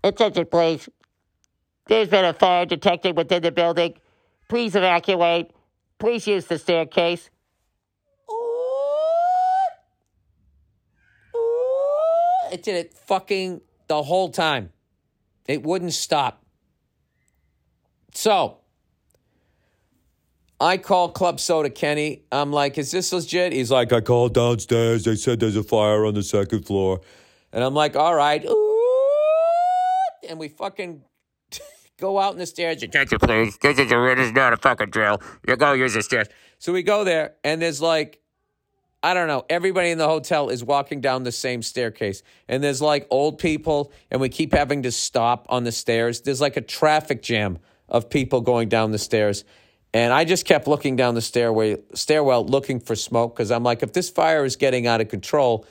[0.05, 0.89] Attention, please.
[1.87, 3.95] There's been a fire detected within the building.
[4.49, 5.51] Please evacuate.
[5.99, 7.31] Please use the staircase.
[12.53, 14.71] It did it fucking the whole time.
[15.47, 16.45] It wouldn't stop.
[18.15, 18.59] So
[20.61, 22.23] I call Club Soda Kenny.
[22.33, 23.53] I'm like, is this legit?
[23.53, 25.05] He's like, I called downstairs.
[25.05, 27.01] They said there's a fire on the second floor.
[27.53, 28.45] And I'm like, all right.
[30.29, 31.03] And we fucking
[32.01, 32.83] go out in the stairs.
[32.83, 33.57] Attention, please.
[33.59, 35.21] This is, a, this is not a fucking drill.
[35.47, 36.29] You go use the stairs.
[36.59, 38.21] So we go there, and there's like,
[39.03, 42.23] I don't know, everybody in the hotel is walking down the same staircase.
[42.49, 46.23] And there's like old people, and we keep having to stop on the stairs.
[46.23, 47.59] There's like a traffic jam
[47.89, 49.45] of people going down the stairs.
[49.95, 53.83] And I just kept looking down the stairway, stairwell looking for smoke because I'm like,
[53.83, 55.67] if this fire is getting out of control,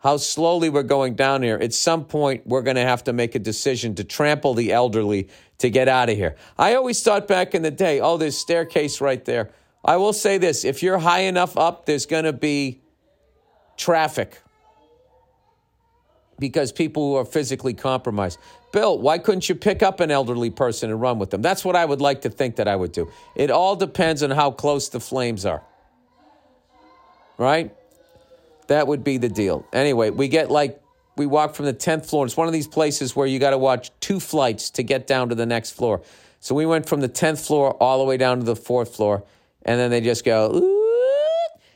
[0.00, 3.34] how slowly we're going down here, at some point we're going to have to make
[3.34, 5.28] a decision to trample the elderly
[5.58, 6.36] to get out of here.
[6.58, 9.50] I always thought back in the day, oh, there's staircase right there.
[9.84, 12.80] I will say this if you're high enough up, there's going to be
[13.76, 14.40] traffic
[16.38, 18.38] because people who are physically compromised.
[18.72, 21.42] Bill, why couldn't you pick up an elderly person and run with them?
[21.42, 23.10] That's what I would like to think that I would do.
[23.34, 25.62] It all depends on how close the flames are.
[27.36, 27.74] Right?
[28.70, 29.66] That would be the deal.
[29.72, 30.80] Anyway, we get like,
[31.16, 32.24] we walk from the 10th floor.
[32.24, 35.28] It's one of these places where you got to watch two flights to get down
[35.30, 36.02] to the next floor.
[36.38, 39.24] So we went from the 10th floor all the way down to the fourth floor.
[39.62, 40.86] And then they just go, Ooh.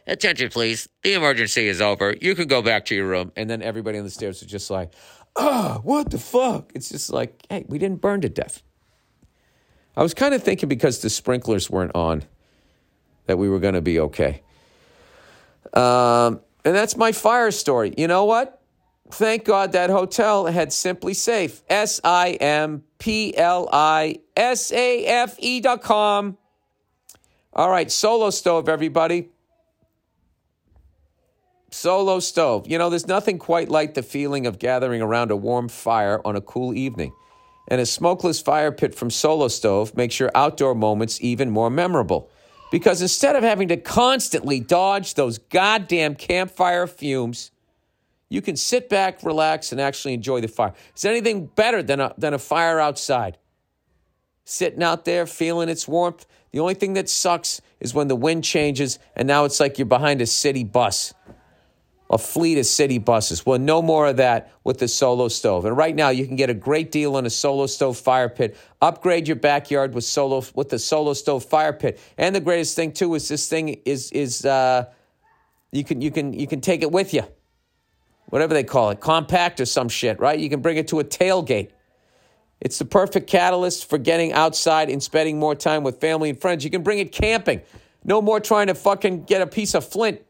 [0.06, 0.88] Attention, please.
[1.02, 2.14] The emergency is over.
[2.20, 3.32] You can go back to your room.
[3.34, 4.92] And then everybody on the stairs was just like,
[5.34, 6.70] ah, what the fuck?
[6.76, 8.62] It's just like, hey, we didn't burn to death.
[9.96, 12.22] I was kind of thinking because the sprinklers weren't on
[13.26, 14.42] that we were going to be okay.
[15.72, 17.94] Um, and that's my fire story.
[17.96, 18.60] You know what?
[19.10, 21.62] Thank God that hotel had SimpliSafe.
[21.68, 26.38] S I M P L I S A F E dot com.
[27.52, 29.28] All right, solo stove, everybody.
[31.70, 32.66] Solo stove.
[32.68, 36.36] You know, there's nothing quite like the feeling of gathering around a warm fire on
[36.36, 37.12] a cool evening.
[37.68, 42.30] And a smokeless fire pit from Solo Stove makes your outdoor moments even more memorable.
[42.74, 47.52] Because instead of having to constantly dodge those goddamn campfire fumes,
[48.28, 50.72] you can sit back, relax, and actually enjoy the fire.
[50.96, 53.38] Is anything better than a, than a fire outside?
[54.44, 56.26] Sitting out there, feeling its warmth.
[56.50, 59.86] The only thing that sucks is when the wind changes and now it's like you're
[59.86, 61.14] behind a city bus
[62.10, 63.46] a fleet of city buses.
[63.46, 65.64] Well, no more of that with the solo stove.
[65.64, 68.56] And right now, you can get a great deal on a solo stove fire pit.
[68.80, 71.98] Upgrade your backyard with solo with the solo stove fire pit.
[72.18, 74.86] And the greatest thing too is this thing is is uh,
[75.72, 77.24] you can you can you can take it with you,
[78.26, 80.38] whatever they call it, compact or some shit, right?
[80.38, 81.70] You can bring it to a tailgate.
[82.60, 86.64] It's the perfect catalyst for getting outside and spending more time with family and friends.
[86.64, 87.62] You can bring it camping.
[88.04, 90.20] No more trying to fucking get a piece of flint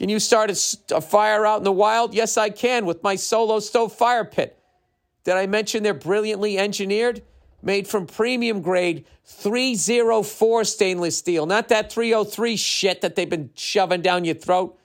[0.00, 2.14] can you start a, a, fire out in the wild?
[2.14, 4.58] Yes, I can with my solo stove fire pit.
[5.24, 7.20] Did I mention they're brilliantly engineered?
[7.62, 14.00] Made from premium grade 304 stainless steel, not that 303 shit that they've been shoving
[14.00, 14.78] down your throat.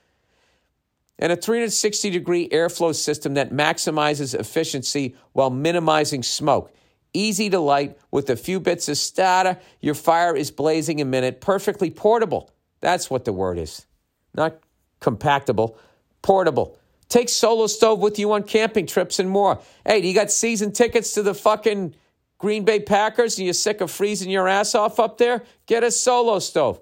[1.17, 6.73] And a 360 degree airflow system that maximizes efficiency while minimizing smoke.
[7.13, 9.61] Easy to light with a few bits of starter.
[9.79, 11.39] Your fire is blazing a minute.
[11.39, 12.51] Perfectly portable.
[12.81, 13.85] That's what the word is.
[14.33, 14.59] Not
[15.05, 15.75] compactable,
[16.21, 16.77] portable.
[17.07, 19.59] Take Solo Stove with you on camping trips and more.
[19.85, 21.93] Hey, do you got season tickets to the fucking
[22.39, 25.43] Green Bay Packers and you're sick of freezing your ass off up there?
[25.67, 26.81] Get a Solo Stove.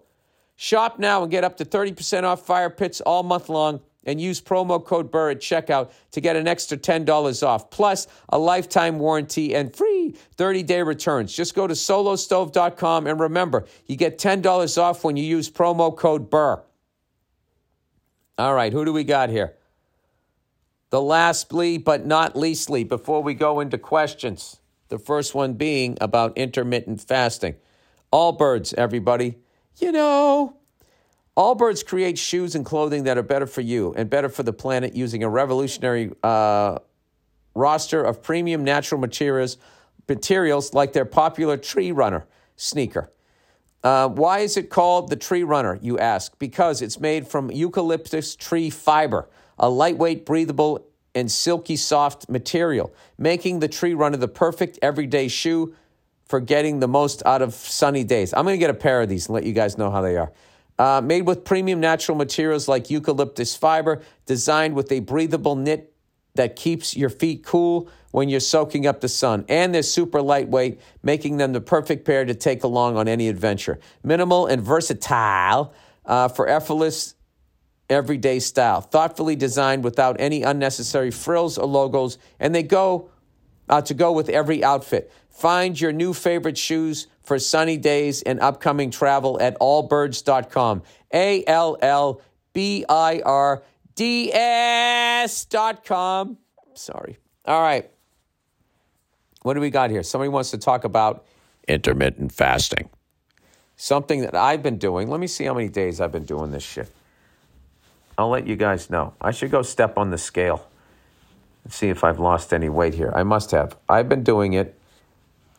[0.56, 4.42] Shop now and get up to 30% off fire pits all month long and use
[4.42, 9.56] promo code BURR at checkout to get an extra $10 off, plus a lifetime warranty
[9.56, 11.34] and free 30 day returns.
[11.34, 16.30] Just go to solostove.com and remember, you get $10 off when you use promo code
[16.30, 16.64] BURR.
[18.38, 19.56] All right, who do we got here?
[20.90, 24.58] The lastly, but not leastly, before we go into questions,
[24.90, 27.56] the first one being about intermittent fasting.
[28.12, 29.38] Allbirds, everybody.
[29.78, 30.58] You know,
[31.38, 34.96] Allbirds create shoes and clothing that are better for you and better for the planet
[34.96, 36.78] using a revolutionary uh,
[37.56, 39.58] roster of premium natural materials,
[40.08, 42.26] materials like their popular Tree Runner
[42.56, 43.12] sneaker.
[43.84, 46.38] Uh, why is it called the Tree Runner, you ask?
[46.40, 49.30] Because it's made from eucalyptus tree fiber,
[49.60, 55.76] a lightweight, breathable, and silky soft material, making the Tree Runner the perfect everyday shoe
[56.26, 58.34] for getting the most out of sunny days.
[58.34, 60.18] I'm going to get a pair of these and let you guys know how they
[60.18, 60.32] are.
[60.80, 65.93] Uh, made with premium natural materials like eucalyptus fiber, designed with a breathable knit
[66.36, 69.46] that keeps your feet cool when you're soaking up the sun.
[69.50, 73.80] And they're super lightweight, making them the perfect pair to take along on any adventure.
[74.04, 75.74] Minimal and versatile
[76.06, 77.16] uh, for effortless
[77.90, 78.82] everyday style.
[78.82, 83.10] Thoughtfully designed without any unnecessary frills or logos, and they go
[83.70, 85.12] uh, to go with every outfit.
[85.30, 90.84] Find your new favorite shoes for sunny days and upcoming travel at allbirds.com.
[91.14, 92.22] A L L
[92.54, 93.64] B I R
[93.96, 95.58] D S.com.
[96.74, 97.18] Sorry.
[97.46, 97.90] All right.
[99.44, 100.04] What do we got here?
[100.04, 101.26] Somebody wants to talk about
[101.68, 102.90] intermittent fasting.
[103.76, 105.10] Something that I've been doing.
[105.10, 106.90] Let me see how many days I've been doing this shit.
[108.18, 109.14] I'll let you guys know.
[109.20, 110.68] I should go step on the scale
[111.64, 113.12] and see if I've lost any weight here.
[113.16, 113.76] I must have.
[113.90, 114.80] I've been doing it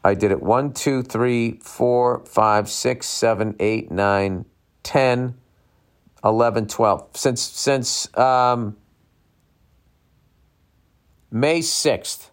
[0.05, 4.45] I did it 1, 2, 3, 4, 5, 6, 7, 8, 9,
[4.83, 5.35] 10,
[6.25, 7.09] 11, 12.
[7.15, 8.77] Since, since um,
[11.31, 12.31] May 6th.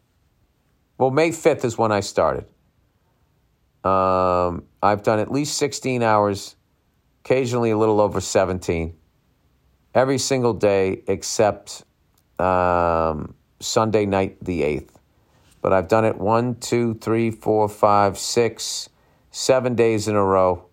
[0.97, 2.45] Well, May 5th is when I started.
[3.83, 6.55] Um, I've done at least 16 hours,
[7.25, 8.95] occasionally a little over 17,
[9.95, 11.83] every single day except
[12.39, 14.89] um, Sunday night, the 8th
[15.61, 18.89] but I've done it one, two, three, four, five, six,
[19.29, 20.65] seven days in a row.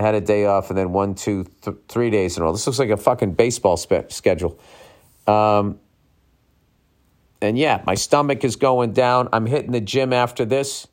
[0.00, 2.52] Had a day off and then one, two, th- three days in a row.
[2.52, 4.58] This looks like a fucking baseball spe- schedule.
[5.26, 5.78] Um,
[7.42, 9.28] and yeah, my stomach is going down.
[9.32, 10.86] I'm hitting the gym after this,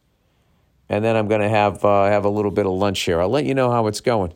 [0.89, 3.21] and then I'm going to have uh, have a little bit of lunch here.
[3.21, 4.33] I'll let you know how it's going.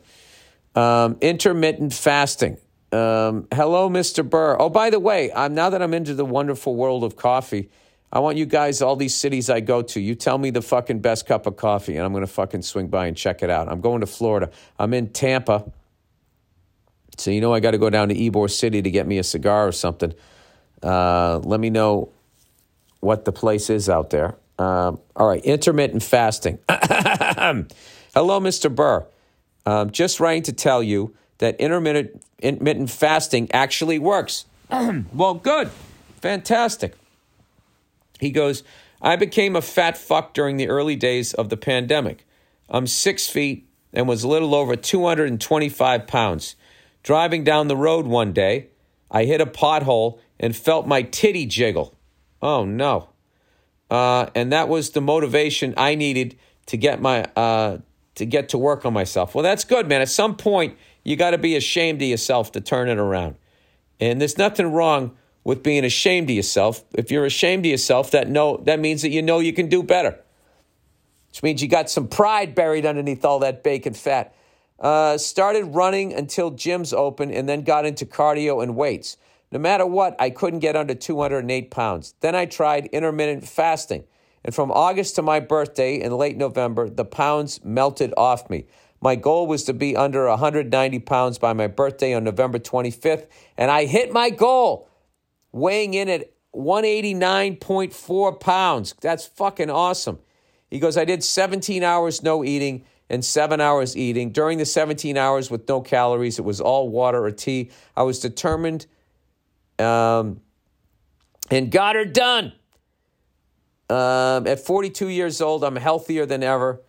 [0.74, 2.56] Um, intermittent fasting.
[2.92, 4.28] Um, hello, Mr.
[4.28, 4.56] Burr.
[4.58, 7.70] Oh, by the way, I'm now that I'm into the wonderful world of coffee.
[8.12, 11.00] I want you guys, all these cities I go to, you tell me the fucking
[11.00, 13.68] best cup of coffee, and I'm going to fucking swing by and check it out.
[13.68, 14.50] I'm going to Florida.
[14.78, 15.72] I'm in Tampa.
[17.16, 19.24] So, you know, I got to go down to Ybor City to get me a
[19.24, 20.12] cigar or something.
[20.82, 22.10] Uh, let me know
[23.00, 24.36] what the place is out there.
[24.58, 26.58] Um, all right, intermittent fasting.
[26.68, 27.66] Hello,
[28.40, 28.74] Mr.
[28.74, 29.06] Burr.
[29.64, 34.44] Um, just writing to tell you that intermittent, intermittent fasting actually works.
[35.14, 35.70] well, good.
[36.20, 36.94] Fantastic.
[38.22, 38.62] He goes,
[39.02, 42.24] I became a fat fuck during the early days of the pandemic.
[42.70, 46.54] I'm six feet and was a little over 225 pounds.
[47.02, 48.68] Driving down the road one day,
[49.10, 51.96] I hit a pothole and felt my titty jiggle.
[52.40, 53.08] Oh no.
[53.90, 57.78] Uh, and that was the motivation I needed to get my uh,
[58.14, 59.34] to get to work on myself.
[59.34, 60.00] Well, that's good, man.
[60.00, 63.34] At some point, you got to be ashamed of yourself to turn it around.
[63.98, 66.84] And there's nothing wrong with being ashamed of yourself.
[66.94, 69.82] If you're ashamed of yourself, that know that means that you know you can do
[69.82, 70.18] better.
[71.30, 74.34] Which means you got some pride buried underneath all that bacon fat.
[74.78, 79.16] Uh, started running until gyms open and then got into cardio and weights.
[79.50, 82.14] No matter what, I couldn't get under 208 pounds.
[82.20, 84.04] Then I tried intermittent fasting.
[84.44, 88.66] And from August to my birthday in late November, the pounds melted off me.
[89.00, 93.26] My goal was to be under 190 pounds by my birthday on November 25th,
[93.56, 94.88] and I hit my goal
[95.52, 98.94] weighing in at 189.4 pounds.
[99.00, 100.18] That's fucking awesome.
[100.70, 104.32] He goes, I did 17 hours no eating and seven hours eating.
[104.32, 107.70] During the 17 hours with no calories, it was all water or tea.
[107.96, 108.86] I was determined
[109.78, 110.40] um,
[111.50, 112.52] and got her done.
[113.90, 116.80] Um, at 42 years old, I'm healthier than ever.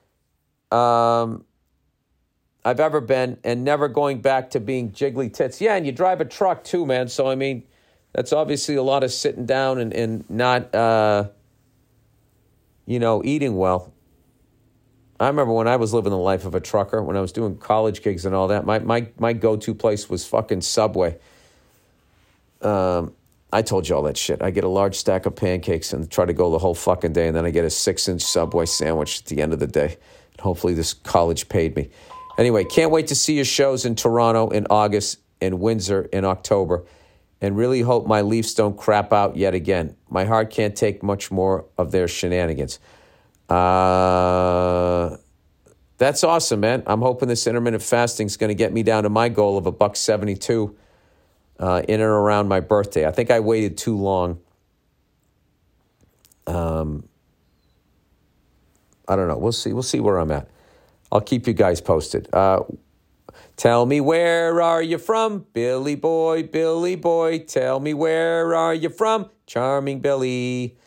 [0.71, 1.43] Um,
[2.65, 5.59] I've ever been, and never going back to being jiggly tits.
[5.59, 7.09] Yeah, and you drive a truck too, man.
[7.09, 7.63] So I mean,
[8.13, 11.29] that's obviously a lot of sitting down and, and not, uh,
[12.85, 13.91] you know, eating well.
[15.19, 17.57] I remember when I was living the life of a trucker, when I was doing
[17.57, 21.17] college gigs and all that, my, my, my go to place was fucking Subway.
[22.61, 23.13] Um,
[23.51, 24.41] I told you all that shit.
[24.41, 27.27] I get a large stack of pancakes and try to go the whole fucking day,
[27.27, 29.97] and then I get a six inch Subway sandwich at the end of the day.
[30.31, 31.89] And hopefully, this college paid me.
[32.37, 36.83] Anyway, can't wait to see your shows in Toronto in August and Windsor in October
[37.43, 39.97] and really hope my Leafs don't crap out yet again.
[40.09, 42.79] My heart can't take much more of their shenanigans.
[43.49, 45.17] Uh,
[45.97, 46.83] that's awesome, man.
[46.87, 49.65] I'm hoping this intermittent fasting is going to get me down to my goal of
[49.65, 50.73] a buck 72
[51.59, 53.05] uh, in and around my birthday.
[53.05, 54.39] I think I waited too long.
[56.47, 57.09] Um,
[59.05, 59.37] I don't know.
[59.37, 59.73] We'll see.
[59.73, 60.47] We'll see where I'm at.
[61.11, 62.33] I'll keep you guys posted.
[62.33, 62.61] Uh,
[63.55, 67.39] tell me where are you from, Billy boy, Billy boy.
[67.39, 70.77] Tell me where are you from, charming Billy.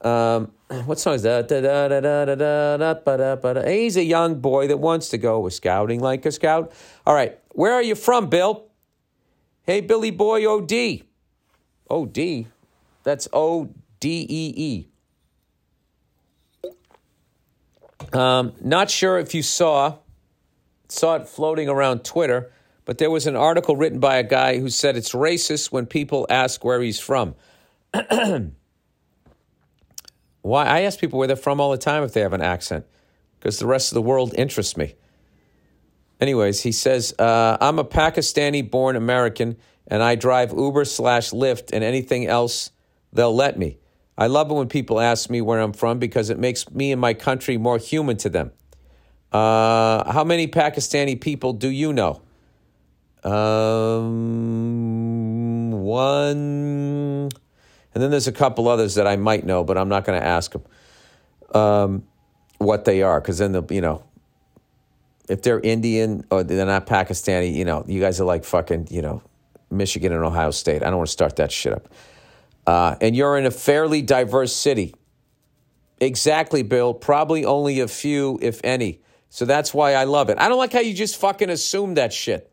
[0.00, 0.52] Um,
[0.84, 1.48] what song is that?
[1.48, 3.68] Da, da, da, da, da, da, da, da, da.
[3.68, 6.72] He's a young boy that wants to go with scouting like a scout.
[7.06, 8.66] All right, where are you from, Bill?
[9.62, 11.02] Hey, Billy boy, OD.
[11.90, 12.46] OD?
[13.02, 14.88] That's O D E E.
[18.12, 19.98] Um, not sure if you saw
[20.88, 22.50] saw it floating around Twitter,
[22.84, 26.26] but there was an article written by a guy who said it's racist when people
[26.30, 27.34] ask where he's from.
[30.42, 30.64] Why?
[30.66, 32.86] I ask people where they're from all the time if they have an accent,
[33.38, 34.94] because the rest of the world interests me.
[36.20, 41.70] Anyways, he says, uh, I'm a Pakistani born American and I drive Uber slash Lyft
[41.72, 42.70] and anything else
[43.12, 43.78] they'll let me.
[44.16, 47.00] I love it when people ask me where I'm from because it makes me and
[47.00, 48.52] my country more human to them.
[49.32, 52.22] Uh, how many Pakistani people do you know?
[53.24, 54.12] Um,
[55.72, 57.28] one.
[57.94, 60.26] And then there's a couple others that I might know, but I'm not going to
[60.26, 60.62] ask them
[61.54, 62.04] um,
[62.58, 64.04] what they are because then they'll, you know,
[65.28, 69.02] if they're Indian or they're not Pakistani, you know, you guys are like fucking, you
[69.02, 69.22] know,
[69.70, 70.82] Michigan and Ohio State.
[70.82, 71.88] I don't want to start that shit up.
[72.66, 74.94] Uh, and you're in a fairly diverse city.
[76.00, 76.94] Exactly, Bill.
[76.94, 79.00] Probably only a few, if any.
[79.28, 80.38] So that's why I love it.
[80.38, 82.50] I don't like how you just fucking assume that shit.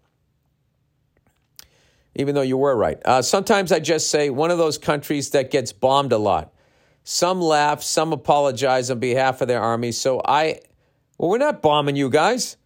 [2.16, 3.00] Even though you were right.
[3.04, 6.54] Uh, sometimes I just say one of those countries that gets bombed a lot.
[7.04, 9.92] Some laugh, some apologize on behalf of their army.
[9.92, 10.60] So I,
[11.18, 12.58] well, we're not bombing you guys.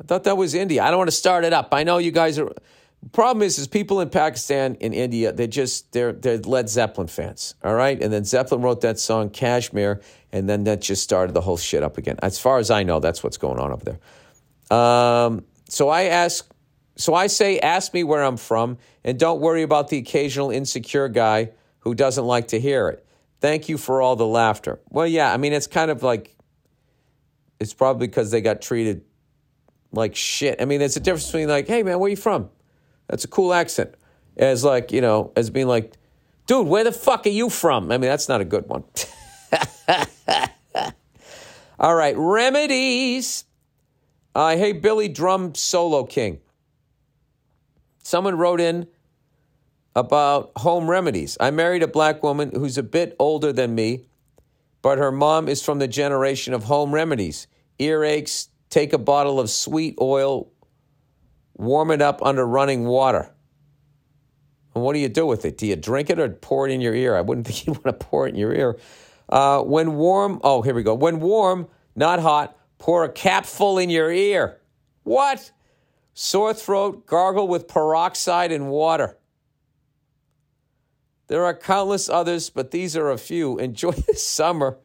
[0.00, 0.82] I thought that was India.
[0.82, 1.68] I don't want to start it up.
[1.72, 2.50] I know you guys are.
[3.10, 7.56] Problem is, is people in Pakistan in India, they're just they're they're Led Zeppelin fans,
[7.64, 8.00] all right.
[8.00, 10.00] And then Zeppelin wrote that song Kashmir,
[10.30, 12.16] and then that just started the whole shit up again.
[12.22, 14.78] As far as I know, that's what's going on over there.
[14.78, 16.48] Um, so I ask,
[16.96, 21.08] so I say, ask me where I'm from, and don't worry about the occasional insecure
[21.08, 21.50] guy
[21.80, 23.04] who doesn't like to hear it.
[23.40, 24.80] Thank you for all the laughter.
[24.88, 26.36] Well, yeah, I mean it's kind of like
[27.58, 29.04] it's probably because they got treated
[29.90, 30.62] like shit.
[30.62, 32.48] I mean, there's a difference between like, hey man, where you from?
[33.12, 33.94] That's a cool accent.
[34.38, 35.92] As like, you know, as being like,
[36.46, 37.92] dude, where the fuck are you from?
[37.92, 38.84] I mean, that's not a good one.
[41.78, 43.44] All right, remedies.
[44.34, 46.40] Uh, hey, Billy Drum Solo King.
[48.02, 48.86] Someone wrote in
[49.94, 51.36] about home remedies.
[51.38, 54.06] I married a black woman who's a bit older than me,
[54.80, 57.46] but her mom is from the generation of home remedies.
[57.78, 60.51] Earaches, take a bottle of sweet oil,
[61.54, 63.32] warm it up under running water.
[64.74, 65.58] And what do you do with it?
[65.58, 67.16] Do you drink it or pour it in your ear?
[67.16, 68.78] I wouldn't think you'd want to pour it in your ear.
[69.28, 70.94] Uh, when warm, oh, here we go.
[70.94, 74.60] When warm, not hot, pour a capful in your ear.
[75.04, 75.52] What?
[76.14, 79.16] Sore throat, gargle with peroxide and water.
[81.28, 83.58] There are countless others, but these are a few.
[83.58, 84.78] Enjoy the summer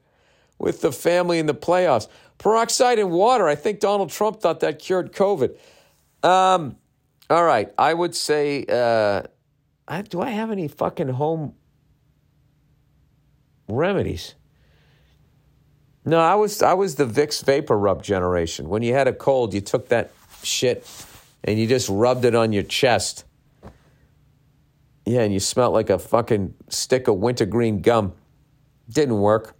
[0.57, 2.07] with the family in the playoffs.
[2.37, 3.47] Peroxide and water.
[3.47, 5.57] I think Donald Trump thought that cured COVID.
[6.23, 6.77] Um,
[7.29, 7.71] all right.
[7.77, 9.23] I would say, uh,
[9.87, 11.53] I, do I have any fucking home
[13.67, 14.35] remedies?
[16.05, 18.69] No, I was I was the Vicks VapoRub generation.
[18.69, 20.11] When you had a cold, you took that
[20.41, 20.89] shit
[21.43, 23.25] and you just rubbed it on your chest.
[25.05, 28.13] Yeah, and you smelled like a fucking stick of wintergreen gum.
[28.89, 29.55] Didn't work.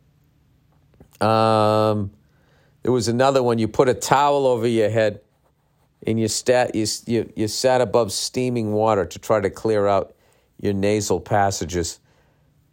[1.22, 2.12] Um,
[2.84, 3.60] there was another one.
[3.60, 5.20] You put a towel over your head
[6.08, 10.16] and you, stat, you, you, you sat above steaming water to try to clear out
[10.60, 11.99] your nasal passages.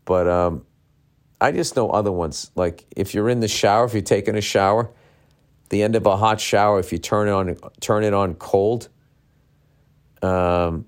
[0.05, 0.65] But um,
[1.41, 2.53] I just know other ones.
[2.55, 4.89] Like if you're in the shower, if you're taking a shower,
[5.71, 8.89] the end of a hot shower, if you turn it on, turn it on cold,
[10.23, 10.87] um,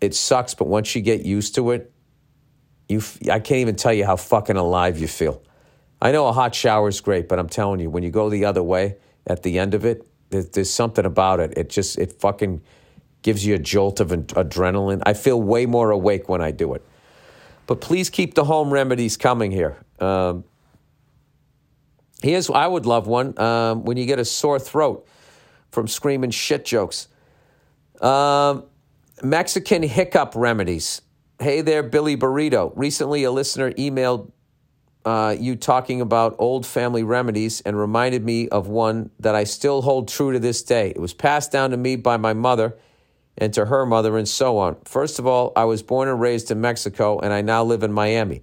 [0.00, 0.54] it sucks.
[0.54, 1.92] But once you get used to it,
[2.88, 3.00] you
[3.30, 5.42] I can't even tell you how fucking alive you feel.
[6.02, 8.44] I know a hot shower is great, but I'm telling you, when you go the
[8.44, 8.96] other way
[9.26, 11.56] at the end of it, there's, something about it.
[11.56, 12.62] It just it fucking
[13.22, 15.02] gives you a jolt of adrenaline.
[15.04, 16.84] I feel way more awake when I do it.
[17.66, 19.76] But please keep the home remedies coming here.
[19.98, 20.44] Um,
[22.22, 25.06] here's I would love one um, when you get a sore throat
[25.70, 27.08] from screaming shit jokes.
[28.00, 28.64] Um,
[29.22, 31.02] Mexican hiccup remedies.
[31.38, 32.72] Hey there, Billy Burrito.
[32.76, 34.30] Recently, a listener emailed
[35.06, 39.82] uh, you talking about old family remedies and reminded me of one that I still
[39.82, 40.90] hold true to this day.
[40.90, 42.76] It was passed down to me by my mother
[43.38, 44.78] and to her mother, and so on.
[44.84, 47.92] First of all, I was born and raised in Mexico, and I now live in
[47.92, 48.42] Miami.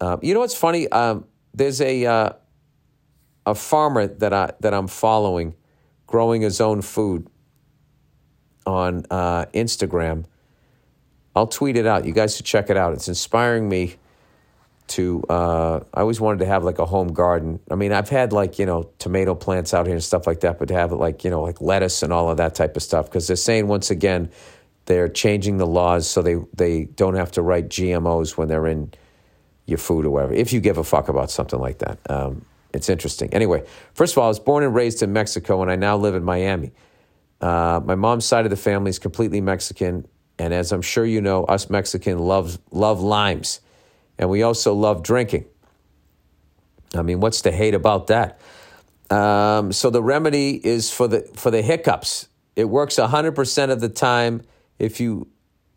[0.00, 0.88] Um, you know what's funny?
[0.88, 2.30] Um, there's a uh,
[3.46, 5.54] a farmer that I that I'm following,
[6.06, 7.28] growing his own food
[8.66, 10.24] on uh, Instagram.
[11.36, 12.04] I'll tweet it out.
[12.04, 12.94] You guys should check it out.
[12.94, 13.96] It's inspiring me
[14.88, 15.22] to.
[15.28, 17.60] Uh, I always wanted to have like a home garden.
[17.70, 20.58] I mean, I've had like you know tomato plants out here and stuff like that,
[20.58, 23.06] but to have like you know like lettuce and all of that type of stuff
[23.06, 24.30] because they're saying once again
[24.86, 28.92] they're changing the laws so they they don't have to write GMOs when they're in
[29.66, 30.32] your food or whatever.
[30.32, 31.98] If you give a fuck about something like that.
[32.10, 33.32] Um, it's interesting.
[33.32, 33.64] Anyway,
[33.94, 36.22] first of all, I was born and raised in Mexico, and I now live in
[36.22, 36.72] Miami.
[37.40, 40.06] Uh, my mom's side of the family is completely Mexican,
[40.38, 43.60] and as I'm sure you know, us Mexican love love limes,
[44.18, 45.46] and we also love drinking.
[46.94, 48.40] I mean, what's to hate about that?
[49.10, 52.28] Um, so the remedy is for the for the hiccups.
[52.56, 54.42] It works 100% of the time
[54.78, 55.28] if you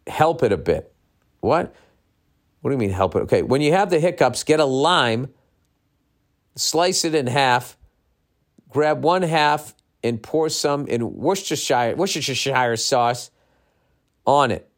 [0.07, 0.93] help it a bit.
[1.39, 1.75] What?
[2.61, 3.19] What do you mean help it?
[3.19, 5.29] Okay, when you have the hiccups, get a lime
[6.55, 7.77] slice it in half,
[8.69, 9.73] grab one half
[10.03, 13.31] and pour some in Worcestershire, Worcestershire sauce
[14.25, 14.69] on it.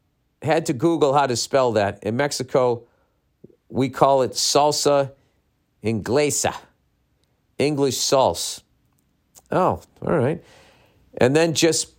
[0.42, 2.02] Had to Google how to spell that.
[2.02, 2.86] In Mexico,
[3.74, 5.12] we call it salsa
[5.82, 6.54] inglesa,
[7.58, 8.62] English sauce.
[9.50, 10.42] Oh, all right.
[11.18, 11.94] And then just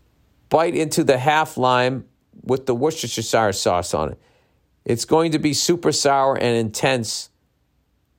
[0.50, 2.06] bite into the half lime
[2.44, 4.20] with the Worcestershire sauce on it.
[4.84, 7.30] It's going to be super sour and intense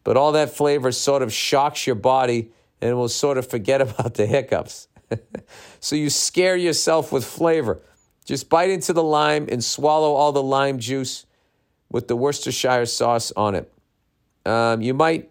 [0.06, 4.14] but all that flavor sort of shocks your body and will sort of forget about
[4.14, 4.86] the hiccups.
[5.80, 7.82] so you scare yourself with flavor.
[8.24, 11.26] Just bite into the lime and swallow all the lime juice
[11.90, 13.72] with the Worcestershire sauce on it.
[14.44, 15.30] Um, you might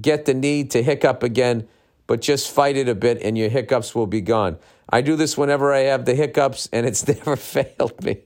[0.00, 1.68] get the need to hiccup again,
[2.06, 4.58] but just fight it a bit and your hiccups will be gone.
[4.88, 8.18] I do this whenever I have the hiccups and it's never failed me.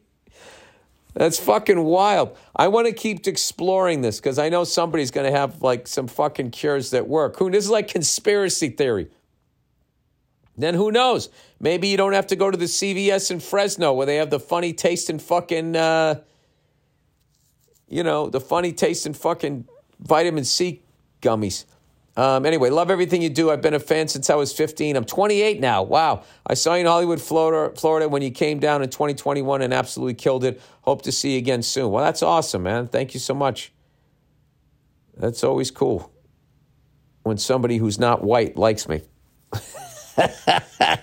[1.14, 2.36] That's fucking wild.
[2.54, 6.06] I want to keep exploring this because I know somebody's going to have like some
[6.06, 7.38] fucking cures that work.
[7.38, 9.08] Who this is like conspiracy theory.
[10.56, 11.28] Then who knows?
[11.60, 14.40] Maybe you don't have to go to the CVS in Fresno where they have the
[14.40, 16.20] funny tasting fucking, uh,
[17.88, 19.66] you know, the funny tasting fucking
[20.00, 20.82] vitamin C
[21.20, 21.64] gummies.
[22.16, 23.50] Um, anyway, love everything you do.
[23.50, 24.96] I've been a fan since I was 15.
[24.96, 25.84] I'm 28 now.
[25.84, 26.24] Wow.
[26.44, 30.14] I saw you in Hollywood, Florida, Florida when you came down in 2021 and absolutely
[30.14, 30.60] killed it.
[30.82, 31.92] Hope to see you again soon.
[31.92, 32.88] Well, that's awesome, man.
[32.88, 33.72] Thank you so much.
[35.16, 36.12] That's always cool
[37.22, 39.02] when somebody who's not white likes me.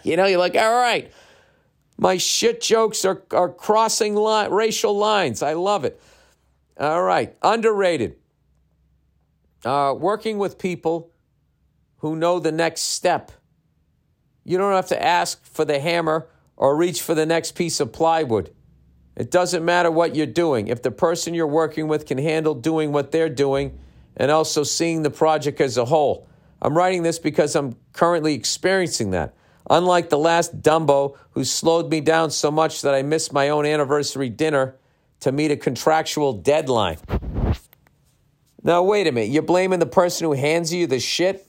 [0.04, 1.12] you know, you're like, all right,
[1.98, 5.42] my shit jokes are, are crossing li- racial lines.
[5.42, 6.02] I love it.
[6.78, 8.17] All right, underrated
[9.65, 11.11] uh, working with people
[11.97, 13.32] who know the next step.
[14.43, 17.91] You don't have to ask for the hammer or reach for the next piece of
[17.91, 18.53] plywood.
[19.15, 20.67] It doesn't matter what you're doing.
[20.67, 23.80] If the person you're working with can handle doing what they're doing
[24.15, 26.28] and also seeing the project as a whole.
[26.61, 29.34] I'm writing this because I'm currently experiencing that.
[29.69, 33.65] Unlike the last Dumbo who slowed me down so much that I missed my own
[33.65, 34.76] anniversary dinner
[35.26, 36.99] to meet a contractual deadline.
[38.61, 39.32] Now, wait a minute.
[39.32, 41.47] You're blaming the person who hands you the shit?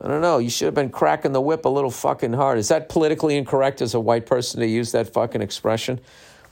[0.00, 0.38] I don't know.
[0.38, 2.58] You should have been cracking the whip a little fucking hard.
[2.58, 5.98] Is that politically incorrect as a white person to use that fucking expression?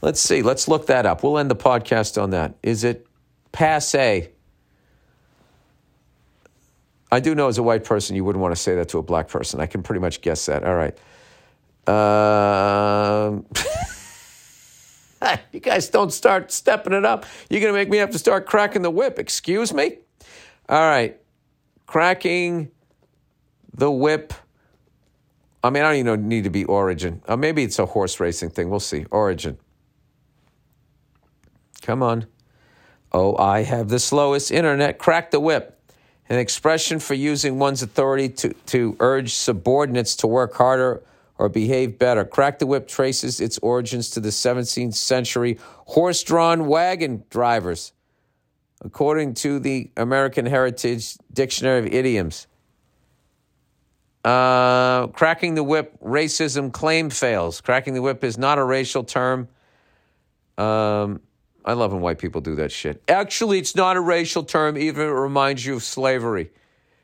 [0.03, 0.43] Let's see.
[0.43, 1.23] Let's look that up.
[1.23, 2.57] We'll end the podcast on that.
[2.61, 3.07] Is it
[3.53, 4.29] passe?
[7.13, 9.03] I do know as a white person, you wouldn't want to say that to a
[9.05, 9.61] black person.
[9.61, 10.65] I can pretty much guess that.
[10.65, 10.99] All right.
[11.87, 13.47] Um.
[15.53, 17.27] you guys don't start stepping it up.
[17.49, 19.19] You're going to make me have to start cracking the whip.
[19.19, 19.99] Excuse me?
[20.69, 21.21] All right.
[21.87, 22.71] Cracking
[23.75, 24.33] the whip.
[25.63, 27.23] I mean, I don't even need to be origin.
[27.27, 28.71] Uh, maybe it's a horse racing thing.
[28.71, 29.07] We'll see.
[29.11, 29.59] Origin.
[31.83, 32.27] Come on.
[33.13, 34.99] Oh, I have the slowest internet.
[34.99, 35.75] Crack the whip.
[36.29, 41.03] An expression for using one's authority to, to urge subordinates to work harder
[41.39, 42.25] or behave better.
[42.25, 47.93] Crack the Whip traces its origins to the 17th century horse drawn wagon drivers,
[48.85, 52.47] according to the American Heritage Dictionary of Idioms.
[54.25, 57.61] Uh, cracking the whip, racism claim fails.
[57.61, 59.49] Cracking the whip is not a racial term.
[60.59, 61.21] Um,
[61.65, 63.03] I love when white people do that shit.
[63.09, 66.51] Actually, it's not a racial term, even it reminds you of slavery.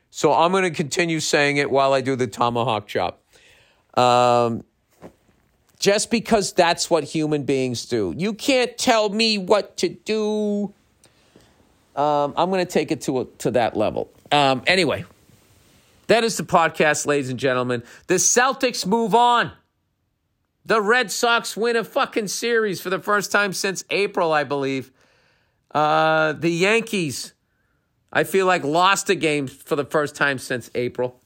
[0.09, 3.21] So I'm going to continue saying it while I do the tomahawk chop.
[3.95, 4.63] Um,
[5.79, 8.13] just because that's what human beings do.
[8.17, 10.73] You can't tell me what to do.
[11.95, 14.09] Um, I'm going to take it to, a, to that level.
[14.31, 15.05] Um, anyway,
[16.07, 17.83] that is the podcast, ladies and gentlemen.
[18.07, 19.51] The Celtics move on.
[20.65, 24.91] The Red Sox win a fucking series for the first time since April, I believe.
[25.71, 27.33] Uh, the Yankees,
[28.11, 31.21] I feel like lost a game for the first time since April.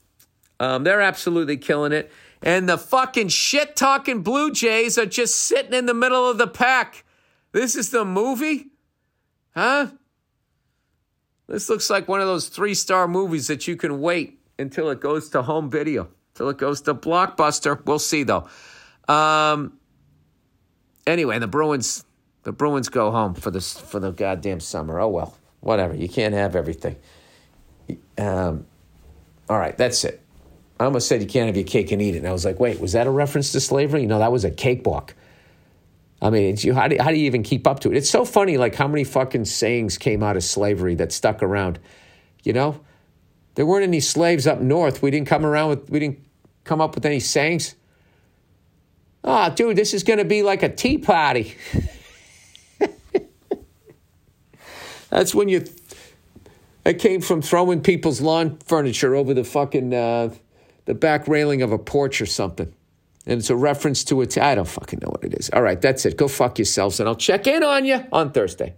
[0.58, 2.12] Um, they're absolutely killing it.
[2.42, 6.46] And the fucking shit talking Blue Jays are just sitting in the middle of the
[6.46, 7.04] pack.
[7.52, 8.68] This is the movie?
[9.54, 9.88] Huh?
[11.48, 15.00] This looks like one of those three star movies that you can wait until it
[15.00, 17.84] goes to home video, till it goes to Blockbuster.
[17.84, 18.48] We'll see though.
[19.08, 19.78] Um,
[21.06, 22.04] anyway, the Bruins,
[22.44, 25.00] the Bruins go home for the for the goddamn summer.
[25.00, 25.94] Oh well, whatever.
[25.94, 26.96] You can't have everything.
[28.16, 28.66] Um,
[29.48, 30.22] all right, that's it.
[30.80, 32.58] I almost said you can't have your cake and eat it, and I was like,
[32.58, 34.06] wait, was that a reference to slavery?
[34.06, 35.14] No, that was a cakewalk.
[36.22, 37.98] I mean, you, how, do, how do you even keep up to it?
[37.98, 41.78] It's so funny, like how many fucking sayings came out of slavery that stuck around.
[42.44, 42.80] You know,
[43.56, 45.02] there weren't any slaves up north.
[45.02, 46.20] We didn't come around with, we didn't
[46.64, 47.74] come up with any sayings.
[49.22, 51.56] Oh, dude, this is going to be like a tea party.
[55.10, 55.62] That's when you.
[56.86, 60.30] It came from throwing people's lawn furniture over the fucking uh,
[60.84, 62.72] the back railing of a porch or something.
[63.26, 64.38] And it's a reference to it.
[64.38, 65.50] I don't fucking know what it is.
[65.50, 66.16] All right, that's it.
[66.16, 68.74] Go fuck yourselves, and I'll check in on you on Thursday.